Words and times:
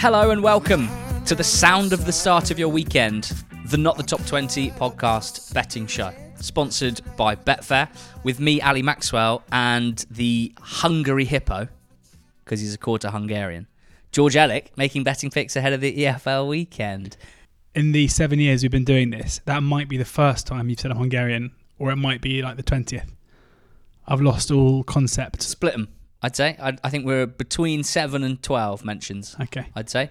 Hello 0.00 0.30
and 0.30 0.42
welcome 0.42 0.88
to 1.26 1.34
the 1.34 1.44
sound 1.44 1.92
of 1.92 2.06
the 2.06 2.12
start 2.12 2.50
of 2.50 2.58
your 2.58 2.70
weekend, 2.70 3.34
the 3.66 3.76
Not 3.76 3.98
the 3.98 4.02
Top 4.02 4.24
20 4.24 4.70
podcast 4.70 5.52
betting 5.52 5.86
show, 5.86 6.10
sponsored 6.36 7.02
by 7.18 7.36
Betfair, 7.36 7.86
with 8.22 8.40
me, 8.40 8.62
Ali 8.62 8.80
Maxwell, 8.80 9.42
and 9.52 10.02
the 10.10 10.54
Hungary 10.58 11.26
Hippo, 11.26 11.68
because 12.42 12.60
he's 12.60 12.72
a 12.72 12.78
quarter 12.78 13.10
Hungarian, 13.10 13.66
George 14.10 14.36
Elek, 14.36 14.68
making 14.74 15.04
betting 15.04 15.28
picks 15.28 15.54
ahead 15.54 15.74
of 15.74 15.82
the 15.82 15.94
EFL 15.94 16.48
weekend. 16.48 17.18
in 17.74 17.92
the 17.92 18.08
seven 18.08 18.38
years 18.40 18.62
we've 18.62 18.72
been 18.72 18.84
doing 18.86 19.10
this, 19.10 19.42
that 19.44 19.62
might 19.62 19.90
be 19.90 19.98
the 19.98 20.06
first 20.06 20.46
time 20.46 20.70
you've 20.70 20.80
said 20.80 20.90
I'm 20.90 20.96
Hungarian, 20.96 21.50
or 21.78 21.90
it 21.90 21.96
might 21.96 22.22
be 22.22 22.40
like 22.40 22.56
the 22.56 22.62
20th. 22.62 23.10
I've 24.06 24.22
lost 24.22 24.50
all 24.50 24.82
concept. 24.82 25.42
Split 25.42 25.74
them, 25.74 25.88
I'd 26.22 26.36
say. 26.36 26.56
I, 26.60 26.76
I 26.84 26.90
think 26.90 27.06
we're 27.06 27.26
between 27.26 27.82
7 27.82 28.22
and 28.22 28.42
12 28.42 28.84
mentions, 28.84 29.36
Okay. 29.40 29.66
I'd 29.74 29.88
say. 29.90 30.10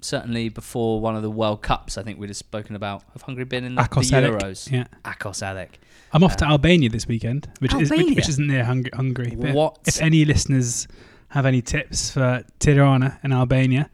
Certainly 0.00 0.50
before 0.50 1.00
one 1.00 1.16
of 1.16 1.22
the 1.22 1.30
World 1.30 1.62
Cups, 1.62 1.98
I 1.98 2.04
think 2.04 2.20
we'd 2.20 2.30
have 2.30 2.36
spoken 2.36 2.76
about. 2.76 3.02
Have 3.14 3.22
Hungary 3.22 3.44
been 3.44 3.64
in 3.64 3.74
the, 3.74 3.82
the 3.82 3.88
Akos 3.88 4.12
Elek. 4.12 4.38
Euros? 4.40 4.70
Yeah. 4.70 4.84
Akos 5.04 5.42
Elek. 5.42 5.70
I'm 6.12 6.22
off 6.22 6.36
to 6.36 6.46
uh, 6.46 6.50
Albania 6.50 6.88
this 6.88 7.08
weekend, 7.08 7.48
which 7.58 7.74
Is, 7.74 7.90
which, 7.90 8.14
which 8.14 8.28
isn't 8.28 8.46
near 8.46 8.64
Hung- 8.64 8.86
Hungary. 8.94 9.34
What? 9.34 9.78
If 9.86 10.00
any 10.00 10.24
listeners 10.24 10.86
have 11.30 11.44
any 11.46 11.60
tips 11.60 12.10
for 12.12 12.44
Tirana 12.60 13.18
in 13.24 13.32
Albania, 13.32 13.90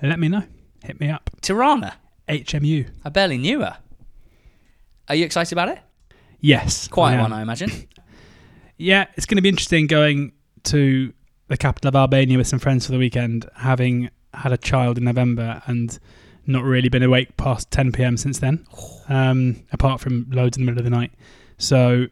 let 0.00 0.20
me 0.20 0.28
know. 0.28 0.44
Hit 0.84 1.00
me 1.00 1.10
up. 1.10 1.28
Tirana. 1.42 1.94
HMU. 2.28 2.88
I 3.04 3.08
barely 3.08 3.38
knew 3.38 3.60
her. 3.60 3.78
Are 5.08 5.14
you 5.16 5.24
excited 5.24 5.52
about 5.52 5.70
it? 5.70 5.80
Yes. 6.40 6.86
Quiet 6.86 7.18
I 7.18 7.22
one, 7.22 7.32
I 7.32 7.42
imagine. 7.42 7.70
Yeah, 8.80 9.06
it's 9.16 9.26
going 9.26 9.38
to 9.38 9.42
be 9.42 9.48
interesting 9.48 9.88
going 9.88 10.30
to 10.68 11.12
the 11.48 11.56
capital 11.56 11.88
of 11.88 11.96
Albania 11.96 12.38
with 12.38 12.46
some 12.46 12.58
friends 12.58 12.86
for 12.86 12.92
the 12.92 12.98
weekend, 12.98 13.48
having 13.56 14.10
had 14.34 14.52
a 14.52 14.56
child 14.56 14.98
in 14.98 15.04
November 15.04 15.62
and 15.66 15.98
not 16.46 16.62
really 16.62 16.88
been 16.88 17.02
awake 17.02 17.36
past 17.36 17.70
10 17.70 17.92
p.m. 17.92 18.16
since 18.16 18.38
then, 18.38 18.66
um, 19.08 19.62
apart 19.72 20.00
from 20.00 20.26
loads 20.30 20.56
in 20.56 20.64
the 20.64 20.70
middle 20.70 20.80
of 20.80 20.84
the 20.84 20.90
night. 20.90 21.12
So, 21.58 22.06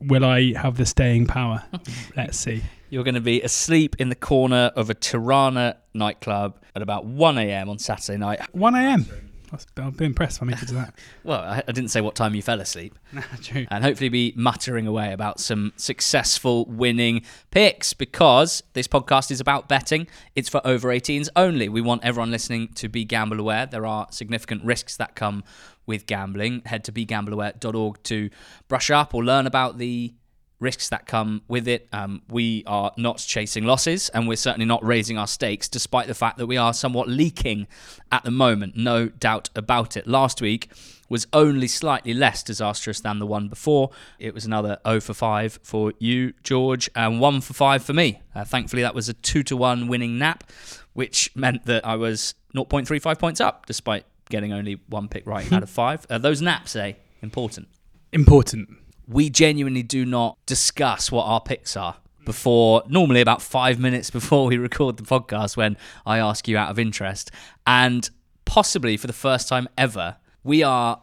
will 0.00 0.24
I 0.24 0.54
have 0.54 0.76
the 0.76 0.86
staying 0.86 1.26
power? 1.26 1.64
Let's 2.16 2.38
see. 2.38 2.62
You're 2.90 3.04
going 3.04 3.14
to 3.14 3.20
be 3.20 3.42
asleep 3.42 3.96
in 3.98 4.08
the 4.08 4.14
corner 4.14 4.72
of 4.74 4.88
a 4.88 4.94
Tirana 4.94 5.76
nightclub 5.92 6.58
at 6.74 6.80
about 6.80 7.04
1 7.04 7.38
a.m. 7.38 7.68
on 7.68 7.78
Saturday 7.78 8.18
night. 8.18 8.40
1 8.54 8.74
a.m. 8.74 9.27
That's- 9.50 9.66
I'll 9.76 9.90
be 9.90 10.04
impressed 10.04 10.38
if 10.38 10.42
I 10.42 10.46
make 10.46 10.62
it 10.62 10.68
to 10.68 10.74
that. 10.74 10.94
Well, 11.24 11.40
I, 11.40 11.62
I 11.66 11.72
didn't 11.72 11.88
say 11.90 12.00
what 12.00 12.14
time 12.14 12.34
you 12.34 12.42
fell 12.42 12.60
asleep. 12.60 12.98
True. 13.42 13.66
and 13.70 13.84
hopefully 13.84 14.08
be 14.08 14.32
muttering 14.36 14.86
away 14.86 15.12
about 15.12 15.40
some 15.40 15.72
successful 15.76 16.64
winning 16.66 17.22
picks 17.50 17.92
because 17.92 18.62
this 18.72 18.86
podcast 18.88 19.30
is 19.30 19.40
about 19.40 19.68
betting. 19.68 20.06
It's 20.34 20.48
for 20.48 20.60
over 20.66 20.88
18s 20.88 21.28
only. 21.36 21.68
We 21.68 21.80
want 21.80 22.04
everyone 22.04 22.30
listening 22.30 22.68
to 22.74 22.88
be 22.88 23.04
gamble 23.04 23.40
aware. 23.40 23.66
There 23.66 23.84
are 23.86 24.06
significant 24.10 24.64
risks 24.64 24.96
that 24.96 25.14
come 25.14 25.44
with 25.86 26.06
gambling. 26.06 26.62
Head 26.66 26.84
to 26.84 26.92
begambleaware.org 26.92 28.02
to 28.04 28.30
brush 28.68 28.90
up 28.90 29.14
or 29.14 29.24
learn 29.24 29.46
about 29.46 29.78
the 29.78 30.14
risks 30.60 30.88
that 30.88 31.06
come 31.06 31.42
with 31.48 31.68
it. 31.68 31.88
Um, 31.92 32.22
we 32.28 32.64
are 32.66 32.92
not 32.96 33.18
chasing 33.18 33.64
losses 33.64 34.08
and 34.10 34.26
we're 34.26 34.36
certainly 34.36 34.66
not 34.66 34.84
raising 34.84 35.18
our 35.18 35.26
stakes, 35.26 35.68
despite 35.68 36.06
the 36.06 36.14
fact 36.14 36.38
that 36.38 36.46
we 36.46 36.56
are 36.56 36.74
somewhat 36.74 37.08
leaking 37.08 37.66
at 38.10 38.24
the 38.24 38.30
moment. 38.30 38.76
No 38.76 39.08
doubt 39.08 39.50
about 39.54 39.96
it. 39.96 40.06
Last 40.06 40.40
week 40.40 40.70
was 41.08 41.26
only 41.32 41.68
slightly 41.68 42.12
less 42.12 42.42
disastrous 42.42 43.00
than 43.00 43.18
the 43.18 43.26
one 43.26 43.48
before. 43.48 43.90
It 44.18 44.34
was 44.34 44.44
another 44.44 44.78
0 44.86 45.00
for 45.00 45.14
5 45.14 45.60
for 45.62 45.92
you, 45.98 46.34
George, 46.42 46.90
and 46.94 47.20
1 47.20 47.40
for 47.40 47.54
5 47.54 47.82
for 47.82 47.92
me. 47.92 48.20
Uh, 48.34 48.44
thankfully, 48.44 48.82
that 48.82 48.94
was 48.94 49.08
a 49.08 49.14
2 49.14 49.42
to 49.44 49.56
1 49.56 49.88
winning 49.88 50.18
nap, 50.18 50.44
which 50.92 51.34
meant 51.34 51.64
that 51.64 51.86
I 51.86 51.96
was 51.96 52.34
0.35 52.54 53.18
points 53.18 53.40
up, 53.40 53.64
despite 53.66 54.04
getting 54.28 54.52
only 54.52 54.80
one 54.88 55.08
pick 55.08 55.26
right 55.26 55.50
out 55.52 55.62
of 55.62 55.70
five. 55.70 56.06
Uh, 56.10 56.18
those 56.18 56.42
naps, 56.42 56.76
eh? 56.76 56.92
Important 57.22 57.68
Important. 58.12 58.68
We 59.08 59.30
genuinely 59.30 59.82
do 59.82 60.04
not 60.04 60.38
discuss 60.46 61.10
what 61.10 61.24
our 61.24 61.40
picks 61.40 61.76
are 61.76 61.96
before 62.26 62.82
normally 62.88 63.22
about 63.22 63.40
five 63.40 63.78
minutes 63.78 64.10
before 64.18 64.46
we 64.46 64.58
record 64.58 64.98
the 64.98 65.02
podcast 65.02 65.56
when 65.56 65.76
I 66.04 66.18
ask 66.18 66.46
you 66.46 66.58
out 66.58 66.70
of 66.70 66.78
interest. 66.78 67.30
And 67.66 68.08
possibly 68.44 68.96
for 68.98 69.06
the 69.06 69.14
first 69.14 69.48
time 69.48 69.66
ever, 69.78 70.16
we 70.44 70.62
are 70.62 71.02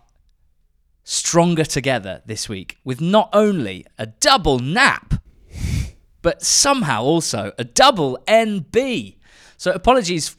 stronger 1.04 1.66
together 1.66 2.22
this 2.26 2.48
week 2.48 2.78
with 2.84 3.02
not 3.02 3.30
only 3.34 3.86
a 3.98 4.06
double 4.06 4.60
nap, 4.60 5.16
but 6.22 6.44
somehow 6.44 7.04
also 7.04 7.54
a 7.58 7.64
double 7.64 8.20
NB. 8.28 9.18
So 9.58 9.72
apologies 9.72 10.38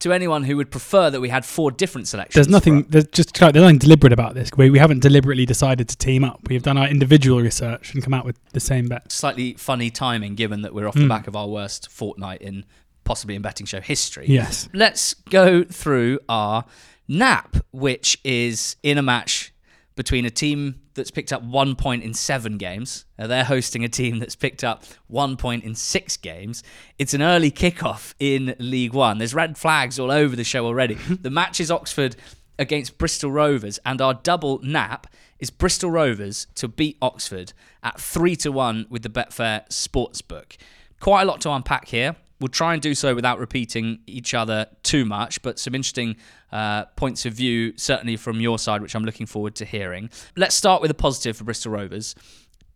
to 0.00 0.12
anyone 0.12 0.44
who 0.44 0.56
would 0.56 0.70
prefer 0.70 1.10
that 1.10 1.20
we 1.20 1.28
had 1.28 1.44
four 1.44 1.70
different 1.70 2.06
selections. 2.08 2.34
There's 2.34 2.48
nothing. 2.48 2.84
There's 2.88 3.06
just 3.08 3.34
there's 3.38 3.54
nothing 3.54 3.78
deliberate 3.78 4.12
about 4.12 4.34
this. 4.34 4.50
We, 4.56 4.70
we 4.70 4.78
haven't 4.78 5.00
deliberately 5.00 5.44
decided 5.46 5.88
to 5.88 5.96
team 5.96 6.22
up. 6.24 6.40
We've 6.48 6.62
done 6.62 6.78
our 6.78 6.86
individual 6.88 7.40
research 7.40 7.94
and 7.94 8.02
come 8.02 8.14
out 8.14 8.24
with 8.24 8.38
the 8.52 8.60
same 8.60 8.86
bet. 8.86 9.10
slightly 9.10 9.54
funny 9.54 9.90
timing 9.90 10.34
given 10.36 10.62
that 10.62 10.72
we're 10.74 10.86
off 10.86 10.94
the 10.94 11.00
Mm. 11.00 11.08
back 11.08 11.26
of 11.26 11.34
our 11.36 11.48
worst 11.48 11.90
fortnight 11.90 12.42
in 12.42 12.64
possibly 13.04 13.34
in 13.34 13.42
betting 13.42 13.66
show 13.66 13.80
history. 13.80 14.26
Yes. 14.28 14.68
Let's 14.72 15.14
go 15.14 15.64
through 15.64 16.20
our 16.28 16.64
nap, 17.08 17.56
which 17.72 18.18
is 18.22 18.76
in 18.82 18.98
a 18.98 19.02
match 19.02 19.52
between 19.98 20.24
a 20.24 20.30
team 20.30 20.76
that's 20.94 21.10
picked 21.10 21.32
up 21.32 21.42
one 21.42 21.74
point 21.74 22.04
in 22.04 22.14
seven 22.14 22.56
games. 22.56 23.04
Uh, 23.18 23.26
they're 23.26 23.42
hosting 23.42 23.84
a 23.84 23.88
team 23.88 24.20
that's 24.20 24.36
picked 24.36 24.62
up 24.62 24.84
one 25.08 25.36
point 25.36 25.64
in 25.64 25.74
six 25.74 26.16
games. 26.16 26.62
It's 27.00 27.14
an 27.14 27.20
early 27.20 27.50
kickoff 27.50 28.14
in 28.20 28.54
League 28.60 28.92
One. 28.92 29.18
There's 29.18 29.34
red 29.34 29.58
flags 29.58 29.98
all 29.98 30.12
over 30.12 30.36
the 30.36 30.44
show 30.44 30.64
already. 30.64 30.94
the 31.20 31.30
match 31.30 31.58
is 31.58 31.68
Oxford 31.68 32.14
against 32.60 32.96
Bristol 32.96 33.32
Rovers, 33.32 33.80
and 33.84 34.00
our 34.00 34.14
double 34.14 34.60
nap 34.62 35.08
is 35.40 35.50
Bristol 35.50 35.90
Rovers 35.90 36.46
to 36.54 36.68
beat 36.68 36.96
Oxford 37.02 37.52
at 37.82 38.00
three 38.00 38.36
to 38.36 38.52
one 38.52 38.86
with 38.88 39.02
the 39.02 39.08
Betfair 39.08 39.68
Sportsbook. 39.68 40.56
Quite 41.00 41.22
a 41.22 41.24
lot 41.24 41.40
to 41.40 41.50
unpack 41.50 41.88
here. 41.88 42.14
We'll 42.40 42.48
try 42.48 42.72
and 42.72 42.82
do 42.82 42.94
so 42.94 43.14
without 43.14 43.38
repeating 43.38 43.98
each 44.06 44.32
other 44.32 44.66
too 44.82 45.04
much, 45.04 45.42
but 45.42 45.58
some 45.58 45.74
interesting 45.74 46.16
uh, 46.52 46.84
points 46.96 47.26
of 47.26 47.34
view, 47.34 47.76
certainly 47.76 48.16
from 48.16 48.40
your 48.40 48.58
side, 48.58 48.80
which 48.80 48.94
I'm 48.94 49.04
looking 49.04 49.26
forward 49.26 49.54
to 49.56 49.64
hearing. 49.64 50.10
Let's 50.36 50.54
start 50.54 50.80
with 50.80 50.90
a 50.90 50.94
positive 50.94 51.36
for 51.36 51.44
Bristol 51.44 51.72
Rovers. 51.72 52.14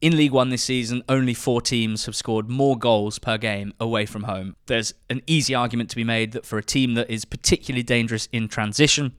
In 0.00 0.16
League 0.16 0.32
One 0.32 0.48
this 0.48 0.64
season, 0.64 1.04
only 1.08 1.32
four 1.32 1.62
teams 1.62 2.06
have 2.06 2.16
scored 2.16 2.50
more 2.50 2.76
goals 2.76 3.20
per 3.20 3.38
game 3.38 3.72
away 3.78 4.04
from 4.04 4.24
home. 4.24 4.56
There's 4.66 4.94
an 5.08 5.22
easy 5.28 5.54
argument 5.54 5.90
to 5.90 5.96
be 5.96 6.02
made 6.02 6.32
that 6.32 6.44
for 6.44 6.58
a 6.58 6.62
team 6.62 6.94
that 6.94 7.08
is 7.08 7.24
particularly 7.24 7.84
dangerous 7.84 8.28
in 8.32 8.48
transition, 8.48 9.12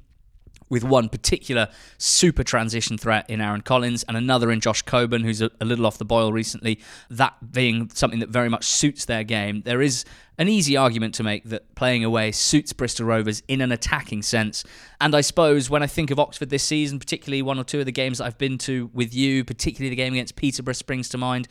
with 0.73 0.83
one 0.83 1.07
particular 1.07 1.69
super 1.99 2.43
transition 2.43 2.97
threat 2.97 3.29
in 3.29 3.39
Aaron 3.39 3.61
Collins 3.61 4.03
and 4.07 4.17
another 4.17 4.51
in 4.51 4.59
Josh 4.59 4.81
Coburn, 4.81 5.23
who's 5.23 5.39
a, 5.39 5.51
a 5.61 5.65
little 5.65 5.85
off 5.85 5.99
the 5.99 6.03
boil 6.03 6.33
recently, 6.33 6.79
that 7.11 7.51
being 7.51 7.91
something 7.93 8.19
that 8.21 8.29
very 8.29 8.49
much 8.49 8.65
suits 8.65 9.05
their 9.05 9.23
game. 9.23 9.61
There 9.65 9.83
is 9.83 10.03
an 10.39 10.49
easy 10.49 10.75
argument 10.75 11.13
to 11.13 11.23
make 11.23 11.43
that 11.43 11.75
playing 11.75 12.03
away 12.03 12.31
suits 12.31 12.73
Bristol 12.73 13.05
Rovers 13.05 13.43
in 13.47 13.61
an 13.61 13.71
attacking 13.71 14.23
sense. 14.23 14.63
And 14.99 15.13
I 15.13 15.21
suppose 15.21 15.69
when 15.69 15.83
I 15.83 15.87
think 15.87 16.09
of 16.09 16.19
Oxford 16.19 16.49
this 16.49 16.63
season, 16.63 16.97
particularly 16.97 17.43
one 17.43 17.59
or 17.59 17.63
two 17.63 17.79
of 17.79 17.85
the 17.85 17.91
games 17.91 18.17
that 18.17 18.25
I've 18.25 18.39
been 18.39 18.57
to 18.59 18.89
with 18.93 19.13
you, 19.13 19.43
particularly 19.43 19.91
the 19.91 19.95
game 19.95 20.13
against 20.13 20.35
Peterborough 20.35 20.73
springs 20.73 21.07
to 21.09 21.19
mind, 21.19 21.47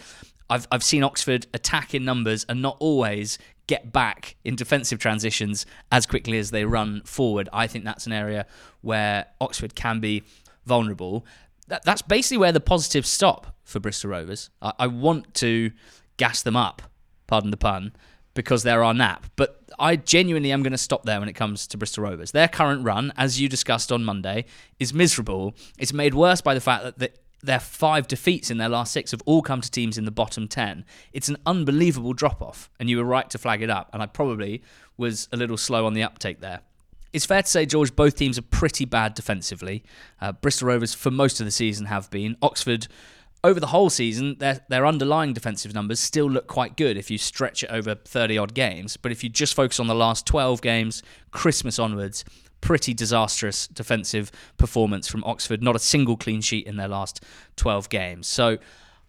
I've, 0.50 0.66
I've 0.72 0.83
seen 0.83 1.04
Oxford 1.04 1.47
attack 1.54 1.94
in 1.94 2.04
numbers 2.04 2.45
and 2.48 2.60
not 2.60 2.77
always 2.80 3.39
get 3.66 3.92
back 3.92 4.36
in 4.44 4.56
defensive 4.56 4.98
transitions 4.98 5.66
as 5.91 6.06
quickly 6.06 6.38
as 6.38 6.50
they 6.50 6.64
run 6.64 7.03
forward. 7.04 7.48
I 7.53 7.66
think 7.66 7.84
that's 7.84 8.06
an 8.06 8.12
area 8.12 8.47
where 8.80 9.26
Oxford 9.41 9.74
can 9.74 10.00
be 10.00 10.24
vulnerable. 10.66 11.24
That, 11.68 11.84
that's 11.84 12.03
basically 12.03 12.38
where 12.38 12.53
the 12.53 12.60
positives 12.60 13.09
stop 13.09 13.54
for 13.64 13.80
Bristol 13.80 14.10
Rovers. 14.10 14.50
I, 14.60 14.72
I 14.80 14.86
want 14.88 15.34
to 15.34 15.70
gas 16.16 16.42
them 16.42 16.56
up, 16.56 16.82
pardon 17.26 17.50
the 17.50 17.56
pun, 17.56 17.92
because 18.34 18.62
they're 18.62 18.82
our 18.82 18.94
nap. 18.94 19.26
But 19.36 19.62
I 19.78 19.97
genuinely 19.97 20.53
am 20.53 20.62
going 20.62 20.72
to 20.72 20.78
stop 20.78 21.04
there 21.04 21.20
when 21.20 21.28
it 21.28 21.34
comes 21.34 21.66
to 21.68 21.78
Bristol 21.78 22.04
Rovers. 22.04 22.32
Their 22.32 22.48
current 22.48 22.84
run, 22.84 23.12
as 23.16 23.41
you 23.41 23.48
discussed 23.48 23.92
on 23.92 24.04
Monday, 24.04 24.44
is 24.78 24.92
miserable. 24.92 25.54
It's 25.78 25.92
made 25.92 26.15
worse 26.15 26.41
by 26.41 26.54
the 26.54 26.60
fact 26.60 26.84
that 26.84 26.98
the, 26.98 27.10
their 27.42 27.60
five 27.60 28.06
defeats 28.06 28.50
in 28.50 28.59
their 28.59 28.68
last 28.68 28.92
six 28.92 29.10
have 29.10 29.22
all 29.27 29.42
come 29.42 29.60
to 29.60 29.71
teams 29.71 29.98
in 29.98 30.04
the 30.04 30.10
bottom 30.10 30.47
10. 30.47 30.84
It's 31.12 31.28
an 31.28 31.36
unbelievable 31.44 32.12
drop 32.12 32.41
off, 32.41 32.71
and 32.78 32.89
you 32.89 32.98
were 32.98 33.04
right 33.04 33.28
to 33.30 33.39
flag 33.39 33.62
it 33.62 33.71
up. 33.71 33.91
And 33.92 34.03
I 34.03 34.06
probably 34.06 34.62
was 34.97 35.28
a 35.33 35.36
little 35.36 35.56
slow 35.56 35.86
on 35.86 35.94
the 35.94 36.03
uptake 36.03 36.41
there. 36.41 36.60
It's 37.12 37.27
fair 37.27 37.42
to 37.42 37.48
say, 37.48 37.66
George, 37.66 37.94
both 37.94 38.16
teams 38.16 38.39
are 38.39 38.42
pretty 38.42 38.84
bad 38.84 39.15
defensively. 39.15 39.83
Uh, 40.21 40.33
Bristol 40.33 40.68
Rovers, 40.68 40.94
for 40.94 41.10
most 41.10 41.41
of 41.41 41.47
the 41.47 41.50
season, 41.50 41.86
have 41.86 42.10
been. 42.10 42.36
Oxford, 42.41 42.86
over 43.44 43.60
the 43.60 43.66
whole 43.66 43.91
season, 43.91 44.36
their, 44.39 44.60
their 44.68 44.86
underlying 44.86 45.33
defensive 45.33 45.74
numbers 45.74 46.00
still 46.00 46.30
look 46.30 46.47
quite 46.47 46.77
good 46.77 46.97
if 46.97 47.10
you 47.10 47.18
stretch 47.18 47.62
it 47.65 47.71
over 47.71 47.97
30 47.97 48.39
odd 48.39 48.54
games. 48.54 48.97
But 48.97 49.12
if 49.12 49.22
you 49.22 49.28
just 49.28 49.54
focus 49.54 49.80
on 49.80 49.89
the 49.89 49.94
last 49.94 50.27
12 50.27 50.62
games, 50.62 51.03
Christmas 51.33 51.78
onwards, 51.78 52.24
pretty 52.62 52.94
disastrous 52.94 53.66
defensive 53.66 54.32
performance 54.56 55.06
from 55.06 55.22
Oxford. 55.24 55.62
Not 55.62 55.76
a 55.76 55.80
single 55.80 56.16
clean 56.16 56.41
sheet 56.41 56.66
in 56.66 56.76
their 56.76 56.88
last 56.88 57.22
12 57.56 57.91
games. 57.91 58.26
So 58.26 58.56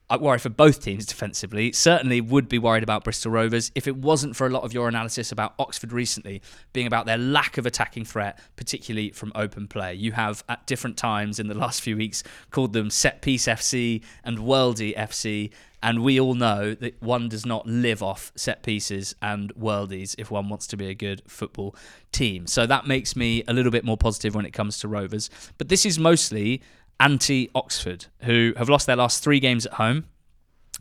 I 0.10 0.18
worry 0.18 0.38
for 0.38 0.50
both 0.50 0.84
teams 0.84 1.06
defensively. 1.06 1.72
Certainly 1.72 2.22
would 2.22 2.50
be 2.50 2.60
worried 2.60 2.84
about 2.84 3.04
Bristol 3.06 3.32
Rovers 3.32 3.72
if 3.74 3.88
it 3.88 3.96
wasn't 3.96 4.36
for 4.36 4.46
a 4.46 4.50
lot 4.50 4.64
of 4.64 4.74
your 4.74 4.90
analysis 4.90 5.32
about 5.32 5.54
Oxford 5.58 5.94
recently 5.94 6.42
being 6.74 6.88
about 6.88 7.06
their 7.06 7.18
lack 7.18 7.58
of 7.58 7.66
attacking 7.66 8.06
threat, 8.06 8.38
particularly 8.56 9.12
from 9.12 9.32
open 9.34 9.68
play. 9.68 9.94
You 9.94 10.12
have 10.12 10.44
at 10.50 10.68
different 10.68 10.98
times 10.98 11.40
in 11.40 11.48
the 11.48 11.56
last 11.56 11.82
few 11.82 11.96
weeks 11.96 12.22
called 12.52 12.74
them 12.74 12.90
set 12.90 13.22
piece 13.22 13.46
FC 13.46 14.04
and 14.24 14.40
worldy 14.40 14.96
FC. 14.96 15.52
And 15.84 16.02
we 16.02 16.18
all 16.18 16.34
know 16.34 16.74
that 16.76 17.00
one 17.04 17.28
does 17.28 17.46
not 17.46 17.68
live 17.68 18.02
off 18.02 18.32
set 18.36 18.64
pieces 18.64 19.16
and 19.22 19.54
worldies 19.54 20.16
if 20.18 20.32
one 20.32 20.48
wants 20.48 20.66
to 20.68 20.78
be 20.78 20.88
a 20.88 20.94
good 20.94 21.22
football 21.28 21.76
team. 22.14 22.48
So 22.48 22.66
that 22.66 22.88
makes 22.88 23.18
me 23.18 23.44
a 23.50 23.54
little 23.54 23.72
bit 23.72 23.84
more 23.84 23.98
positive 23.98 24.34
when 24.34 24.46
it 24.46 24.52
comes 24.52 24.80
to 24.80 24.88
Rovers. 24.88 25.30
But 25.58 25.68
this 25.68 25.86
is 25.86 26.00
mostly 26.00 26.62
anti 27.02 27.52
Oxford, 27.54 28.06
who 28.22 28.54
have 28.56 28.70
lost 28.70 28.88
their 28.88 28.96
last 28.96 29.22
three 29.22 29.42
games 29.42 29.66
at 29.66 29.74
home. 29.74 30.06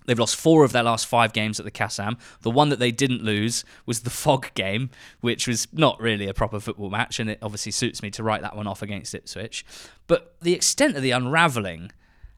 They've 0.07 0.19
lost 0.19 0.37
four 0.37 0.65
of 0.65 0.71
their 0.71 0.85
last 0.85 1.07
five 1.07 1.33
games 1.33 1.59
at 1.59 1.65
the 1.65 1.73
Kassam. 1.73 2.17
The 2.43 2.51
one 2.51 2.69
that 2.69 2.79
they 2.79 2.93
didn't 2.93 3.23
lose 3.23 3.65
was 3.87 4.01
the 4.01 4.11
Fog 4.11 4.55
game, 4.55 4.91
which 5.21 5.49
was 5.49 5.67
not 5.73 6.01
really 6.01 6.29
a 6.29 6.35
proper 6.35 6.61
football 6.61 6.91
match, 6.91 7.19
and 7.19 7.29
it 7.29 7.39
obviously 7.43 7.73
suits 7.73 8.03
me 8.03 8.11
to 8.13 8.23
write 8.23 8.43
that 8.43 8.57
one 8.57 8.69
off 8.69 8.83
against 8.83 9.15
Ipswich. 9.15 9.65
But 10.07 10.37
the 10.41 10.55
extent 10.55 10.97
of 10.97 11.03
the 11.03 11.11
unravelling 11.11 11.91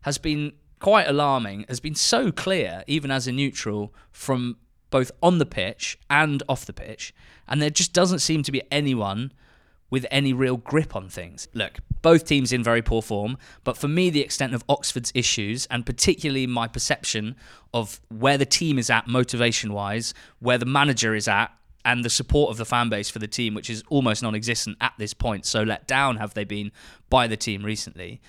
has 0.02 0.18
been 0.18 0.52
quite 0.84 1.08
alarming, 1.08 1.64
has 1.66 1.80
been 1.80 1.94
so 1.94 2.30
clear, 2.30 2.84
even 2.86 3.10
as 3.10 3.26
a 3.26 3.32
neutral, 3.32 3.94
from 4.12 4.58
both 4.90 5.10
on 5.22 5.38
the 5.38 5.46
pitch 5.46 5.98
and 6.10 6.42
off 6.46 6.66
the 6.66 6.74
pitch. 6.74 7.14
And 7.48 7.62
there 7.62 7.70
just 7.70 7.94
doesn't 7.94 8.18
seem 8.18 8.42
to 8.42 8.52
be 8.52 8.60
anyone 8.70 9.32
with 9.88 10.04
any 10.10 10.34
real 10.34 10.58
grip 10.58 10.94
on 10.94 11.08
things. 11.08 11.48
Look, 11.54 11.78
both 12.02 12.26
teams 12.26 12.52
in 12.52 12.62
very 12.62 12.82
poor 12.82 13.00
form, 13.00 13.38
but 13.64 13.78
for 13.78 13.88
me, 13.88 14.10
the 14.10 14.20
extent 14.20 14.52
of 14.52 14.62
Oxford's 14.68 15.10
issues, 15.14 15.64
and 15.70 15.86
particularly 15.86 16.46
my 16.46 16.68
perception 16.68 17.34
of 17.72 17.98
where 18.10 18.36
the 18.36 18.44
team 18.44 18.78
is 18.78 18.90
at 18.90 19.06
motivation 19.06 19.72
wise, 19.72 20.12
where 20.40 20.58
the 20.58 20.66
manager 20.66 21.14
is 21.14 21.26
at, 21.26 21.50
and 21.86 22.04
the 22.04 22.10
support 22.10 22.50
of 22.50 22.58
the 22.58 22.66
fan 22.66 22.90
base 22.90 23.08
for 23.08 23.20
the 23.20 23.26
team, 23.26 23.54
which 23.54 23.70
is 23.70 23.82
almost 23.88 24.22
non 24.22 24.34
existent 24.34 24.76
at 24.82 24.92
this 24.98 25.14
point. 25.14 25.46
So 25.46 25.62
let 25.62 25.86
down 25.86 26.18
have 26.18 26.34
they 26.34 26.44
been 26.44 26.72
by 27.08 27.26
the 27.26 27.38
team 27.38 27.64
recently. 27.64 28.20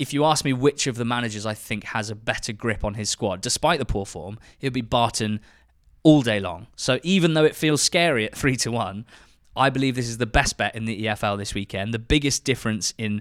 If 0.00 0.14
you 0.14 0.24
ask 0.24 0.44
me 0.44 0.52
which 0.52 0.86
of 0.86 0.96
the 0.96 1.04
managers 1.04 1.44
I 1.44 1.52
think 1.52 1.84
has 1.84 2.08
a 2.08 2.14
better 2.14 2.52
grip 2.52 2.84
on 2.84 2.94
his 2.94 3.10
squad, 3.10 3.42
despite 3.42 3.78
the 3.78 3.84
poor 3.84 4.06
form, 4.06 4.38
it 4.60 4.66
would 4.66 4.72
be 4.72 4.80
Barton 4.80 5.40
all 6.02 6.22
day 6.22 6.40
long. 6.40 6.68
So 6.74 6.98
even 7.02 7.34
though 7.34 7.44
it 7.44 7.54
feels 7.54 7.82
scary 7.82 8.24
at 8.24 8.34
three 8.40 8.56
to 8.56 8.70
one, 8.70 9.04
I 9.54 9.68
believe 9.68 9.96
this 9.96 10.08
is 10.08 10.18
the 10.18 10.26
best 10.26 10.56
bet 10.56 10.74
in 10.74 10.86
the 10.86 11.04
EFL 11.04 11.36
this 11.36 11.54
weekend. 11.54 11.92
The 11.92 11.98
biggest 11.98 12.44
difference 12.44 12.94
in 12.96 13.20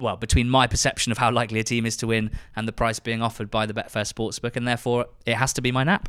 well, 0.00 0.16
between 0.16 0.48
my 0.48 0.66
perception 0.66 1.12
of 1.12 1.18
how 1.18 1.30
likely 1.30 1.60
a 1.60 1.64
team 1.64 1.84
is 1.84 1.96
to 1.98 2.06
win 2.06 2.30
and 2.54 2.68
the 2.68 2.72
price 2.72 3.00
being 3.00 3.20
offered 3.20 3.50
by 3.50 3.66
the 3.66 3.74
Betfair 3.74 4.06
Sportsbook, 4.06 4.56
and 4.56 4.66
therefore 4.66 5.06
it 5.26 5.34
has 5.34 5.52
to 5.54 5.60
be 5.60 5.72
my 5.72 5.84
nap. 5.84 6.08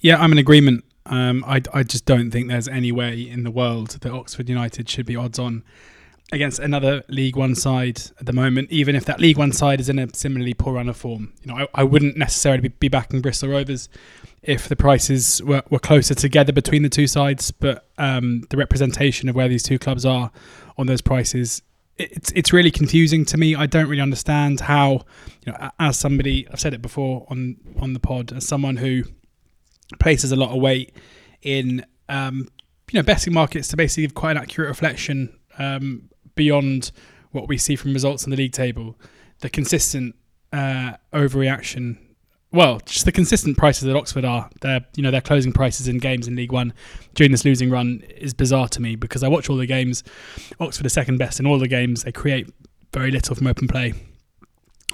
Yeah, 0.00 0.20
I'm 0.20 0.32
in 0.32 0.38
agreement. 0.38 0.84
Um, 1.06 1.44
I, 1.46 1.62
I 1.72 1.82
just 1.82 2.06
don't 2.06 2.30
think 2.30 2.48
there's 2.48 2.68
any 2.68 2.90
way 2.90 3.20
in 3.20 3.44
the 3.44 3.50
world 3.50 3.90
that 3.90 4.12
Oxford 4.12 4.48
United 4.48 4.88
should 4.88 5.06
be 5.06 5.16
odds 5.16 5.38
on 5.38 5.62
against 6.32 6.58
another 6.58 7.02
League 7.08 7.36
One 7.36 7.54
side 7.54 8.00
at 8.18 8.26
the 8.26 8.32
moment, 8.32 8.70
even 8.70 8.96
if 8.96 9.04
that 9.04 9.20
League 9.20 9.38
One 9.38 9.52
side 9.52 9.80
is 9.80 9.88
in 9.88 9.98
a 9.98 10.08
similarly 10.14 10.54
poor 10.54 10.74
run 10.74 10.88
of 10.88 10.96
form. 10.96 11.32
You 11.42 11.52
know, 11.52 11.58
I, 11.58 11.82
I 11.82 11.84
wouldn't 11.84 12.16
necessarily 12.16 12.62
be, 12.62 12.68
be 12.68 12.88
backing 12.88 13.20
Bristol 13.20 13.50
Rovers 13.50 13.88
if 14.42 14.68
the 14.68 14.76
prices 14.76 15.42
were, 15.42 15.62
were 15.70 15.78
closer 15.78 16.14
together 16.14 16.52
between 16.52 16.82
the 16.82 16.88
two 16.88 17.06
sides, 17.06 17.50
but 17.50 17.88
um, 17.98 18.42
the 18.50 18.56
representation 18.56 19.28
of 19.28 19.34
where 19.34 19.48
these 19.48 19.62
two 19.62 19.78
clubs 19.78 20.04
are 20.04 20.30
on 20.76 20.86
those 20.86 21.00
prices. 21.00 21.62
It's 21.96 22.32
it's 22.32 22.52
really 22.52 22.72
confusing 22.72 23.24
to 23.26 23.36
me. 23.36 23.54
I 23.54 23.66
don't 23.66 23.88
really 23.88 24.02
understand 24.02 24.60
how, 24.60 25.04
you 25.46 25.52
know, 25.52 25.70
as 25.78 25.96
somebody 25.96 26.48
I've 26.50 26.58
said 26.58 26.74
it 26.74 26.82
before 26.82 27.24
on 27.30 27.56
on 27.78 27.92
the 27.92 28.00
pod, 28.00 28.32
as 28.32 28.46
someone 28.46 28.76
who 28.76 29.04
places 30.00 30.32
a 30.32 30.36
lot 30.36 30.50
of 30.50 30.60
weight 30.60 30.92
in 31.42 31.86
um, 32.08 32.48
you 32.90 32.98
know 32.98 33.04
betting 33.04 33.32
markets 33.32 33.68
to 33.68 33.76
basically 33.76 34.02
give 34.02 34.14
quite 34.14 34.32
an 34.32 34.38
accurate 34.38 34.68
reflection 34.68 35.38
um, 35.58 36.10
beyond 36.34 36.90
what 37.32 37.48
we 37.48 37.58
see 37.58 37.76
from 37.76 37.92
results 37.92 38.24
in 38.24 38.30
the 38.30 38.36
league 38.36 38.52
table, 38.52 38.98
the 39.40 39.50
consistent 39.50 40.14
uh, 40.52 40.94
overreaction. 41.12 41.98
Well, 42.52 42.80
just 42.86 43.04
the 43.04 43.12
consistent 43.12 43.56
prices 43.56 43.82
that 43.82 43.96
Oxford 43.96 44.24
are. 44.24 44.48
Their 44.60 44.86
you 44.94 45.02
know 45.02 45.10
their 45.10 45.20
closing 45.20 45.52
prices 45.52 45.88
in 45.88 45.98
games 45.98 46.28
in 46.28 46.36
League 46.36 46.52
One 46.52 46.72
during 47.14 47.32
this 47.32 47.44
losing 47.44 47.70
run 47.70 48.04
is 48.16 48.32
bizarre 48.32 48.68
to 48.68 48.80
me 48.80 48.94
because 48.94 49.24
I 49.24 49.28
watch 49.28 49.50
all 49.50 49.56
the 49.56 49.66
games. 49.66 50.04
Oxford 50.60 50.86
are 50.86 50.90
second 50.90 51.18
best 51.18 51.40
in 51.40 51.46
all 51.46 51.58
the 51.58 51.68
games. 51.68 52.04
They 52.04 52.12
create 52.12 52.48
very 52.92 53.10
little 53.10 53.34
from 53.34 53.48
open 53.48 53.66
play. 53.66 53.94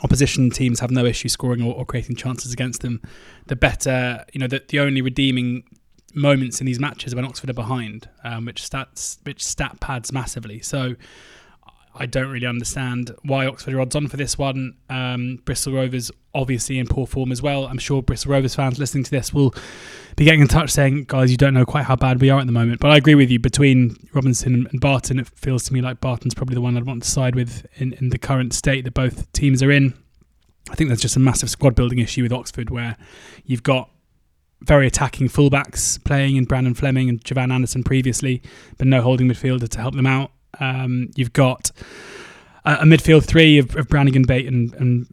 Opposition 0.03 0.49
teams 0.49 0.81
have 0.81 0.91
no 0.91 1.05
issue 1.05 1.29
scoring 1.29 1.63
or, 1.63 1.75
or 1.75 1.85
creating 1.85 2.17
chances 2.17 2.55
against 2.55 2.81
them. 2.81 3.03
The 3.49 3.57
better, 3.57 4.25
you 4.33 4.41
know, 4.41 4.47
the, 4.47 4.63
the 4.67 4.81
only 4.81 5.03
redeeming 5.03 5.65
moments 6.15 6.61
in 6.61 6.67
these 6.67 6.81
matches 6.81 7.15
when 7.15 7.25
Oxford 7.25 7.51
are 7.51 7.55
behind, 7.55 8.09
um, 8.25 8.45
which 8.45 8.62
stats 8.62 9.19
which 9.25 9.45
stat 9.45 9.81
pads 9.81 10.12
massively. 10.12 10.61
So 10.61 10.97
I 11.95 12.07
don't 12.07 12.31
really 12.31 12.47
understand 12.47 13.15
why 13.23 13.47
Oxford 13.47 13.75
are 13.75 13.81
odds 13.81 13.97
on 13.97 14.09
for 14.09 14.17
this 14.17 14.39
one. 14.39 14.77
Um, 14.89 15.41
Bristol 15.45 15.75
Rovers 15.75 16.11
obviously 16.33 16.79
in 16.79 16.87
poor 16.87 17.07
form 17.07 17.33
as 17.33 17.43
well. 17.43 17.67
I'm 17.67 17.79
sure 17.79 18.03
Bristol 18.03 18.33
Rovers 18.33 18.55
fans 18.55 18.79
listening 18.79 19.05
to 19.05 19.11
this 19.11 19.35
will 19.35 19.55
be 20.17 20.25
getting 20.25 20.41
in 20.41 20.49
touch 20.49 20.71
saying, 20.71 21.05
guys, 21.09 21.31
you 21.31 21.37
don't 21.37 21.55
know 21.55 21.65
quite 21.65 21.85
how 21.85 21.97
bad 21.97 22.21
we 22.21 22.31
are 22.31 22.39
at 22.39 22.47
the 22.47 22.53
moment. 22.53 22.81
But 22.81 22.93
I 22.93 22.97
agree 22.97 23.17
with 23.17 23.31
you. 23.31 23.41
Between 23.41 23.97
Robinson 24.13 24.69
and 24.71 24.81
Barton, 24.81 25.19
it 25.19 25.27
feels 25.27 25.65
to 25.65 25.73
me 25.73 25.81
like 25.81 26.01
Barton's 26.01 26.35
probably 26.35 26.55
the 26.55 26.61
one 26.61 26.77
I'd 26.77 26.87
want 26.87 27.03
to 27.03 27.11
side 27.11 27.35
with 27.35 27.67
in, 27.75 27.93
in 27.95 28.11
the 28.11 28.19
current 28.19 28.53
state 28.53 28.85
that 28.85 28.95
both 28.95 29.31
teams 29.33 29.63
are 29.63 29.71
in. 29.71 29.95
I 30.71 30.77
think 30.77 30.89
there's 30.89 31.01
just 31.01 31.17
a 31.17 31.21
massive 31.21 31.51
squad 31.51 31.75
building 31.75 31.99
issue 31.99 32.23
with 32.23 32.33
Oxford 32.33 32.71
where 32.71 32.97
you've 33.45 33.65
got 33.65 33.91
very 34.62 34.87
attacking 34.87 35.29
fullbacks 35.29 36.03
playing 36.05 36.37
in 36.37 36.45
Brandon 36.45 36.75
Fleming 36.75 37.09
and 37.09 37.25
Javan 37.25 37.51
Anderson 37.51 37.83
previously, 37.83 38.43
but 38.79 38.87
no 38.87 39.03
holding 39.03 39.29
midfielder 39.29 39.69
to 39.69 39.81
help 39.81 39.95
them 39.95 40.07
out. 40.07 40.33
Um, 40.59 41.11
you've 41.17 41.33
got 41.33 41.71
a, 42.65 42.85
midfield 42.85 43.25
three 43.25 43.59
of, 43.59 43.75
of 43.77 43.89
Brannigan, 43.89 44.25
Bate, 44.25 44.47
and, 44.47 44.75
and 44.75 45.07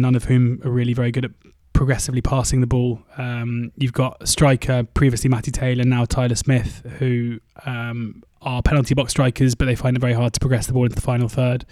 none 0.00 0.14
of 0.14 0.24
whom 0.24 0.60
are 0.64 0.70
really 0.70 0.94
very 0.94 1.10
good 1.10 1.26
at 1.26 1.30
progressively 1.72 2.22
passing 2.22 2.60
the 2.62 2.66
ball. 2.66 3.02
Um, 3.18 3.70
you've 3.76 3.92
got 3.92 4.16
a 4.22 4.26
striker, 4.26 4.84
previously 4.84 5.28
Matty 5.28 5.50
Taylor, 5.50 5.84
now 5.84 6.06
Tyler 6.06 6.34
Smith, 6.34 6.82
who 6.98 7.38
um, 7.66 8.22
are 8.40 8.62
penalty 8.62 8.94
box 8.94 9.10
strikers, 9.10 9.54
but 9.54 9.66
they 9.66 9.74
find 9.74 9.96
it 9.96 10.00
very 10.00 10.14
hard 10.14 10.32
to 10.32 10.40
progress 10.40 10.66
the 10.66 10.72
ball 10.72 10.84
into 10.84 10.94
the 10.94 11.02
final 11.02 11.28
third. 11.28 11.66